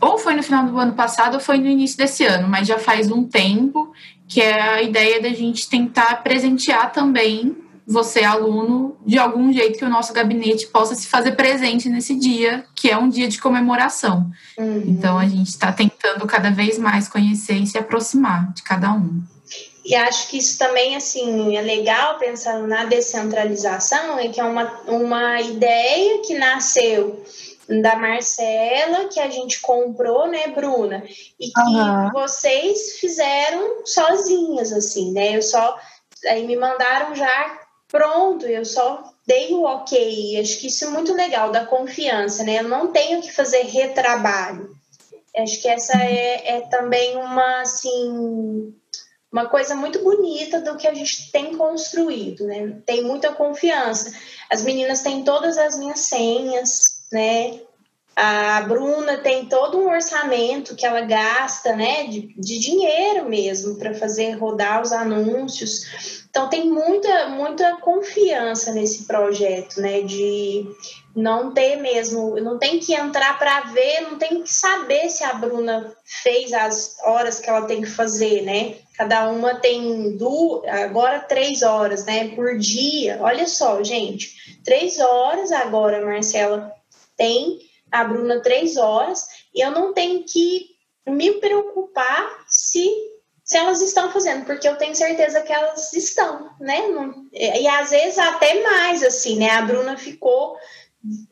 Ou 0.00 0.18
foi 0.18 0.34
no 0.34 0.42
final 0.42 0.66
do 0.66 0.78
ano 0.78 0.92
passado 0.92 1.34
ou 1.34 1.40
foi 1.40 1.58
no 1.58 1.66
início 1.66 1.96
desse 1.96 2.24
ano, 2.24 2.46
mas 2.46 2.68
já 2.68 2.78
faz 2.78 3.10
um 3.10 3.24
tempo 3.24 3.92
que 4.28 4.40
é 4.40 4.60
a 4.60 4.82
ideia 4.82 5.20
da 5.20 5.30
gente 5.30 5.68
tentar 5.68 6.22
presentear 6.22 6.92
também 6.92 7.56
você, 7.86 8.24
aluno, 8.24 8.96
de 9.04 9.18
algum 9.18 9.52
jeito 9.52 9.78
que 9.78 9.84
o 9.84 9.90
nosso 9.90 10.12
gabinete 10.12 10.66
possa 10.68 10.94
se 10.94 11.06
fazer 11.06 11.32
presente 11.32 11.88
nesse 11.88 12.14
dia, 12.14 12.64
que 12.74 12.90
é 12.90 12.96
um 12.96 13.08
dia 13.08 13.28
de 13.28 13.38
comemoração. 13.38 14.30
Uhum. 14.56 14.84
Então, 14.86 15.18
a 15.18 15.26
gente 15.26 15.48
está 15.48 15.70
tentando 15.70 16.26
cada 16.26 16.50
vez 16.50 16.78
mais 16.78 17.08
conhecer 17.08 17.56
e 17.56 17.66
se 17.66 17.76
aproximar 17.76 18.52
de 18.54 18.62
cada 18.62 18.90
um. 18.92 19.22
E 19.84 19.94
acho 19.94 20.28
que 20.30 20.38
isso 20.38 20.58
também, 20.58 20.96
assim, 20.96 21.56
é 21.56 21.60
legal 21.60 22.18
pensando 22.18 22.66
na 22.66 22.84
descentralização, 22.86 24.18
é 24.18 24.28
que 24.28 24.40
é 24.40 24.44
uma, 24.44 24.64
uma 24.86 25.42
ideia 25.42 26.22
que 26.22 26.38
nasceu 26.38 27.22
da 27.68 27.96
Marcela, 27.96 29.08
que 29.08 29.20
a 29.20 29.30
gente 29.30 29.60
comprou, 29.60 30.26
né, 30.26 30.48
Bruna? 30.48 31.02
E 31.40 31.50
que 31.50 31.60
uhum. 31.60 32.10
vocês 32.12 32.98
fizeram 32.98 33.86
sozinhas, 33.86 34.72
assim, 34.72 35.12
né? 35.12 35.36
Eu 35.36 35.42
só. 35.42 35.78
Aí 36.26 36.46
me 36.46 36.56
mandaram 36.56 37.14
já 37.14 37.60
pronto, 37.88 38.46
eu 38.46 38.64
só 38.64 39.04
dei 39.26 39.52
o 39.52 39.62
ok. 39.62 40.40
Acho 40.40 40.58
que 40.58 40.66
isso 40.66 40.84
é 40.84 40.88
muito 40.88 41.12
legal, 41.14 41.52
da 41.52 41.64
confiança, 41.64 42.42
né? 42.42 42.58
Eu 42.58 42.68
não 42.68 42.88
tenho 42.92 43.20
que 43.22 43.32
fazer 43.32 43.62
retrabalho. 43.62 44.74
Acho 45.36 45.60
que 45.60 45.68
essa 45.68 45.96
é, 46.00 46.56
é 46.56 46.60
também 46.62 47.16
uma, 47.16 47.62
assim, 47.62 48.74
uma 49.32 49.46
coisa 49.46 49.74
muito 49.74 50.02
bonita 50.02 50.60
do 50.60 50.76
que 50.76 50.86
a 50.86 50.94
gente 50.94 51.30
tem 51.32 51.56
construído, 51.56 52.46
né? 52.46 52.78
Tem 52.86 53.02
muita 53.02 53.32
confiança. 53.32 54.12
As 54.50 54.62
meninas 54.62 55.02
têm 55.02 55.24
todas 55.24 55.58
as 55.58 55.76
minhas 55.76 56.00
senhas, 56.00 56.93
né? 57.14 57.60
A 58.16 58.60
Bruna 58.60 59.16
tem 59.18 59.46
todo 59.46 59.76
um 59.76 59.90
orçamento 59.90 60.76
que 60.76 60.86
ela 60.86 61.00
gasta, 61.00 61.74
né, 61.74 62.04
de, 62.04 62.32
de 62.38 62.60
dinheiro 62.60 63.28
mesmo 63.28 63.76
para 63.76 63.92
fazer 63.92 64.32
rodar 64.32 64.80
os 64.82 64.92
anúncios. 64.92 66.24
Então 66.30 66.48
tem 66.48 66.70
muita 66.70 67.28
muita 67.30 67.76
confiança 67.78 68.72
nesse 68.72 69.04
projeto, 69.04 69.80
né, 69.80 70.02
de 70.02 70.64
não 71.14 71.52
ter 71.52 71.76
mesmo, 71.76 72.36
não 72.40 72.56
tem 72.56 72.78
que 72.78 72.94
entrar 72.94 73.36
para 73.36 73.62
ver, 73.72 74.02
não 74.02 74.16
tem 74.16 74.42
que 74.42 74.52
saber 74.52 75.08
se 75.10 75.24
a 75.24 75.32
Bruna 75.34 75.92
fez 76.04 76.52
as 76.52 76.96
horas 77.04 77.40
que 77.40 77.50
ela 77.50 77.66
tem 77.66 77.82
que 77.82 77.90
fazer, 77.90 78.42
né? 78.42 78.76
Cada 78.96 79.28
uma 79.28 79.56
tem 79.56 80.16
duas, 80.16 80.64
agora 80.68 81.18
três 81.18 81.62
horas, 81.62 82.04
né, 82.04 82.28
por 82.28 82.56
dia. 82.58 83.18
Olha 83.20 83.46
só, 83.48 83.82
gente, 83.82 84.60
três 84.64 85.00
horas 85.00 85.50
agora, 85.50 86.04
Marcela 86.04 86.72
tem 87.16 87.58
a 87.90 88.04
Bruna 88.04 88.40
três 88.40 88.76
horas 88.76 89.26
e 89.54 89.64
eu 89.64 89.70
não 89.70 89.92
tenho 89.92 90.24
que 90.24 90.74
me 91.06 91.32
preocupar 91.32 92.44
se, 92.48 92.88
se 93.44 93.56
elas 93.56 93.80
estão 93.80 94.10
fazendo, 94.10 94.44
porque 94.44 94.66
eu 94.66 94.76
tenho 94.76 94.94
certeza 94.94 95.42
que 95.42 95.52
elas 95.52 95.92
estão, 95.92 96.50
né? 96.58 96.88
Não, 96.88 97.26
e 97.32 97.66
às 97.68 97.90
vezes 97.90 98.18
até 98.18 98.62
mais, 98.62 99.02
assim, 99.02 99.36
né? 99.36 99.50
A 99.50 99.62
Bruna 99.62 99.96
ficou, 99.96 100.56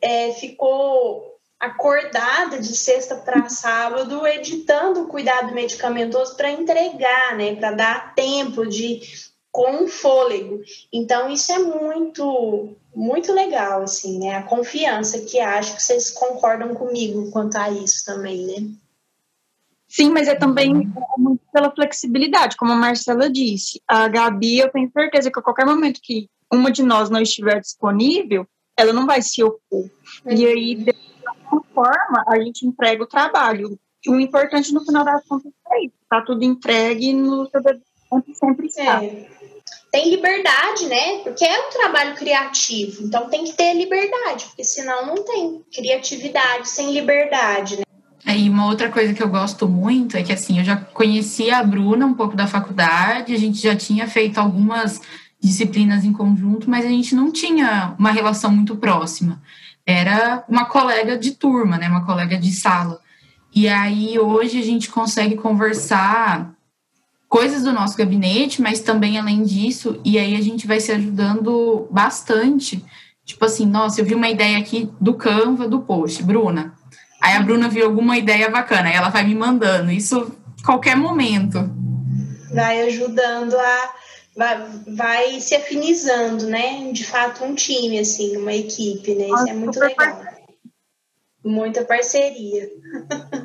é, 0.01 0.31
ficou 0.33 1.33
acordada 1.59 2.59
de 2.59 2.75
sexta 2.75 3.15
para 3.15 3.47
sábado 3.49 4.27
editando 4.27 5.03
o 5.03 5.07
cuidado 5.07 5.53
medicamentoso 5.53 6.35
para 6.35 6.51
entregar, 6.51 7.35
né? 7.35 7.55
Para 7.55 7.71
dar 7.71 8.15
tempo 8.15 8.65
de 8.65 9.01
com 9.53 9.87
fôlego. 9.87 10.61
Então 10.91 11.29
isso 11.29 11.51
é 11.53 11.59
muito 11.59 12.75
muito 12.93 13.31
legal, 13.31 13.83
assim, 13.83 14.19
né? 14.19 14.35
A 14.35 14.43
confiança 14.43 15.21
que 15.21 15.39
acho 15.39 15.75
que 15.75 15.83
vocês 15.83 16.11
concordam 16.11 16.75
comigo 16.75 17.31
quanto 17.31 17.55
a 17.55 17.69
isso 17.69 18.03
também, 18.03 18.45
né? 18.45 18.71
Sim, 19.87 20.09
mas 20.09 20.27
é 20.27 20.33
também 20.33 20.91
muito 21.17 21.41
pela 21.53 21.71
flexibilidade, 21.71 22.57
como 22.57 22.71
a 22.71 22.75
Marcela 22.75 23.29
disse. 23.29 23.79
A 23.87 24.07
Gabi, 24.07 24.57
eu 24.57 24.71
tenho 24.71 24.91
certeza 24.91 25.31
que 25.31 25.39
a 25.39 25.41
qualquer 25.41 25.67
momento 25.67 25.99
que 26.01 26.27
uma 26.51 26.71
de 26.71 26.81
nós 26.81 27.11
não 27.11 27.21
estiver 27.21 27.61
disponível, 27.61 28.47
ela 28.75 28.91
não 28.91 29.05
vai 29.05 29.21
se 29.21 29.43
opor. 29.43 29.61
Uhum. 29.71 30.31
E 30.31 30.45
aí, 30.47 30.75
de 30.75 30.95
alguma 31.25 31.63
forma, 31.73 32.23
a 32.27 32.39
gente 32.39 32.65
entrega 32.65 33.03
o 33.03 33.07
trabalho. 33.07 33.77
E 34.03 34.09
o 34.09 34.19
importante 34.19 34.73
no 34.73 34.83
final 34.83 35.05
das 35.05 35.23
contas 35.27 35.51
é 35.71 35.85
isso, 35.85 35.95
tá 36.09 36.21
tudo 36.21 36.43
entregue 36.43 37.13
no 37.13 37.47
seu 37.49 37.61
sempre 38.33 38.67
está. 38.67 39.03
É 39.03 39.42
tem 39.93 40.09
liberdade, 40.09 40.87
né? 40.87 41.19
Porque 41.19 41.45
é 41.45 41.67
um 41.67 41.69
trabalho 41.69 42.15
criativo, 42.15 43.03
então 43.03 43.29
tem 43.29 43.43
que 43.43 43.53
ter 43.53 43.75
liberdade, 43.75 44.45
porque 44.45 44.63
senão 44.63 45.05
não 45.05 45.23
tem 45.23 45.61
criatividade 45.71 46.67
sem 46.67 46.91
liberdade, 46.91 47.77
né? 47.77 47.83
Aí 48.25 48.49
uma 48.49 48.65
outra 48.65 48.89
coisa 48.89 49.13
que 49.13 49.21
eu 49.21 49.29
gosto 49.29 49.69
muito 49.69 50.17
é 50.17 50.23
que 50.23 50.33
assim, 50.33 50.57
eu 50.57 50.65
já 50.65 50.77
conhecia 50.77 51.59
a 51.59 51.63
Bruna 51.63 52.07
um 52.07 52.15
pouco 52.15 52.35
da 52.35 52.47
faculdade, 52.47 53.35
a 53.35 53.37
gente 53.37 53.61
já 53.61 53.75
tinha 53.75 54.07
feito 54.07 54.39
algumas 54.39 54.99
disciplinas 55.39 56.03
em 56.03 56.11
conjunto, 56.11 56.67
mas 56.67 56.85
a 56.85 56.89
gente 56.89 57.13
não 57.13 57.31
tinha 57.31 57.93
uma 57.99 58.09
relação 58.09 58.49
muito 58.49 58.75
próxima. 58.77 59.43
Era 59.85 60.43
uma 60.49 60.65
colega 60.65 61.15
de 61.15 61.31
turma, 61.31 61.77
né, 61.77 61.87
uma 61.87 62.03
colega 62.03 62.35
de 62.35 62.51
sala. 62.51 62.99
E 63.53 63.67
aí 63.67 64.17
hoje 64.17 64.57
a 64.57 64.63
gente 64.63 64.89
consegue 64.89 65.35
conversar 65.35 66.52
coisas 67.33 67.63
do 67.63 67.73
nosso 67.73 67.97
gabinete, 67.97 68.61
mas 68.61 68.79
também 68.79 69.17
além 69.17 69.41
disso, 69.41 69.99
e 70.05 70.19
aí 70.19 70.35
a 70.35 70.41
gente 70.41 70.67
vai 70.67 70.79
se 70.79 70.91
ajudando 70.91 71.87
bastante. 71.89 72.85
Tipo 73.25 73.45
assim, 73.45 73.65
nossa, 73.65 73.99
eu 73.99 74.05
vi 74.05 74.13
uma 74.13 74.29
ideia 74.29 74.59
aqui 74.59 74.87
do 75.01 75.15
Canva, 75.15 75.67
do 75.67 75.81
post, 75.81 76.21
Bruna. 76.21 76.75
Aí 77.19 77.35
a 77.35 77.41
Bruna 77.41 77.67
viu 77.67 77.87
alguma 77.87 78.19
ideia 78.19 78.51
bacana, 78.51 78.87
aí 78.89 78.95
ela 78.95 79.09
vai 79.09 79.23
me 79.23 79.33
mandando. 79.33 79.91
Isso 79.91 80.31
qualquer 80.63 80.95
momento. 80.95 81.57
Vai 82.53 82.83
ajudando 82.83 83.55
a. 83.55 83.93
Vai, 84.37 84.67
vai 84.95 85.39
se 85.39 85.55
afinizando, 85.55 86.45
né? 86.45 86.91
De 86.91 87.03
fato, 87.03 87.43
um 87.43 87.55
time, 87.55 87.97
assim, 87.97 88.37
uma 88.37 88.53
equipe, 88.53 89.15
né? 89.15 89.25
Isso 89.25 89.49
é 89.49 89.53
muito 89.53 89.79
legal. 89.79 90.21
Muita 91.43 91.83
parceria. 91.83 92.69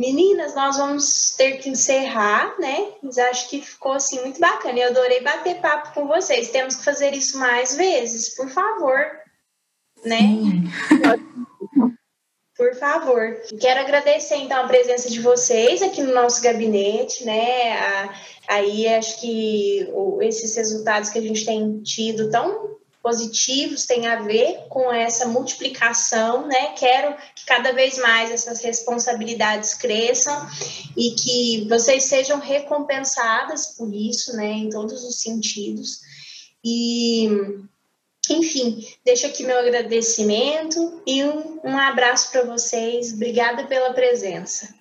Meninas, 0.00 0.54
nós 0.54 0.78
vamos 0.78 1.34
ter 1.36 1.58
que 1.58 1.68
encerrar, 1.68 2.58
né? 2.58 2.94
Mas 3.02 3.18
acho 3.18 3.50
que 3.50 3.60
ficou 3.60 3.92
assim 3.92 4.18
muito 4.22 4.40
bacana. 4.40 4.78
Eu 4.78 4.88
adorei 4.88 5.20
bater 5.20 5.60
papo 5.60 5.92
com 5.92 6.06
vocês. 6.06 6.48
Temos 6.48 6.76
que 6.76 6.84
fazer 6.84 7.12
isso 7.12 7.38
mais 7.38 7.76
vezes, 7.76 8.34
por 8.34 8.48
favor. 8.48 8.98
né? 10.02 10.18
Por 12.56 12.74
favor. 12.76 13.36
Quero 13.60 13.80
agradecer 13.80 14.36
então 14.36 14.64
a 14.64 14.68
presença 14.68 15.10
de 15.10 15.20
vocês 15.20 15.82
aqui 15.82 16.02
no 16.02 16.14
nosso 16.14 16.42
gabinete, 16.42 17.22
né? 17.26 17.72
A, 17.72 18.14
aí 18.48 18.88
acho 18.88 19.20
que 19.20 19.86
esses 20.22 20.56
resultados 20.56 21.10
que 21.10 21.18
a 21.18 21.22
gente 21.22 21.44
tem 21.44 21.82
tido 21.82 22.30
tão 22.30 22.79
positivos 23.02 23.86
têm 23.86 24.06
a 24.06 24.20
ver 24.20 24.66
com 24.68 24.92
essa 24.92 25.26
multiplicação, 25.26 26.46
né? 26.46 26.74
Quero 26.78 27.16
que 27.34 27.44
cada 27.46 27.72
vez 27.72 27.98
mais 27.98 28.30
essas 28.30 28.60
responsabilidades 28.62 29.74
cresçam 29.74 30.46
e 30.96 31.12
que 31.12 31.66
vocês 31.68 32.04
sejam 32.04 32.38
recompensadas 32.38 33.74
por 33.76 33.92
isso, 33.94 34.36
né? 34.36 34.52
Em 34.52 34.68
todos 34.68 35.02
os 35.04 35.22
sentidos. 35.22 36.00
E 36.64 37.28
enfim, 38.28 38.86
deixo 39.04 39.26
aqui 39.26 39.44
meu 39.44 39.58
agradecimento 39.58 41.02
e 41.06 41.24
um, 41.24 41.58
um 41.64 41.78
abraço 41.78 42.30
para 42.30 42.44
vocês. 42.44 43.12
Obrigada 43.14 43.64
pela 43.64 43.92
presença. 43.94 44.72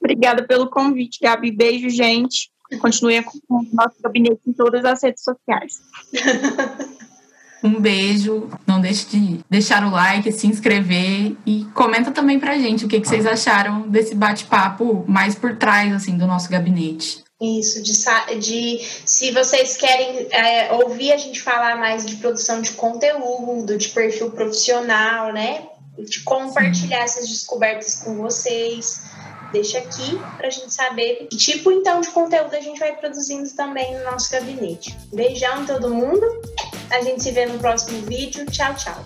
Obrigada 0.00 0.46
pelo 0.46 0.70
convite, 0.70 1.18
Gabi. 1.20 1.52
Beijo, 1.52 1.90
gente. 1.90 2.50
Continue 2.80 3.22
com 3.22 3.38
o 3.48 3.66
nosso 3.72 3.96
gabinete 4.02 4.40
em 4.46 4.52
todas 4.52 4.84
as 4.84 5.02
redes 5.02 5.22
sociais. 5.22 5.80
Um 7.62 7.80
beijo, 7.80 8.48
não 8.66 8.80
deixe 8.80 9.06
de 9.06 9.40
deixar 9.48 9.84
o 9.84 9.90
like, 9.90 10.32
se 10.32 10.46
inscrever 10.46 11.36
e 11.44 11.66
comenta 11.74 12.10
também 12.10 12.38
pra 12.38 12.58
gente 12.58 12.84
o 12.84 12.88
que, 12.88 13.00
que 13.00 13.08
vocês 13.08 13.26
acharam 13.26 13.88
desse 13.88 14.14
bate-papo 14.14 15.04
mais 15.06 15.34
por 15.34 15.56
trás 15.56 15.92
assim 15.92 16.16
do 16.16 16.26
nosso 16.26 16.48
gabinete. 16.48 17.22
Isso, 17.40 17.82
de, 17.82 18.38
de 18.38 18.84
se 19.06 19.30
vocês 19.30 19.76
querem 19.78 20.28
é, 20.30 20.72
ouvir 20.74 21.10
a 21.12 21.16
gente 21.16 21.40
falar 21.40 21.76
mais 21.76 22.04
de 22.04 22.16
produção 22.16 22.60
de 22.60 22.72
conteúdo, 22.72 23.78
de 23.78 23.88
perfil 23.88 24.30
profissional, 24.30 25.32
né? 25.32 25.62
De 25.98 26.20
compartilhar 26.20 26.98
Sim. 27.08 27.20
essas 27.20 27.28
descobertas 27.28 28.02
com 28.02 28.16
vocês. 28.16 29.04
Deixa 29.52 29.78
aqui 29.78 30.18
para 30.36 30.48
a 30.48 30.50
gente 30.50 30.72
saber 30.72 31.26
que 31.30 31.36
tipo 31.36 31.72
então 31.72 32.00
de 32.00 32.10
conteúdo 32.10 32.54
a 32.54 32.60
gente 32.60 32.78
vai 32.78 32.94
produzindo 32.94 33.48
também 33.50 33.96
no 33.96 34.04
nosso 34.04 34.30
gabinete. 34.30 34.94
Beijão 35.12 35.64
todo 35.64 35.92
mundo. 35.92 36.24
A 36.90 37.00
gente 37.02 37.22
se 37.22 37.30
vê 37.30 37.46
no 37.46 37.58
próximo 37.58 38.00
vídeo. 38.02 38.44
Tchau, 38.46 38.74
tchau. 38.74 39.02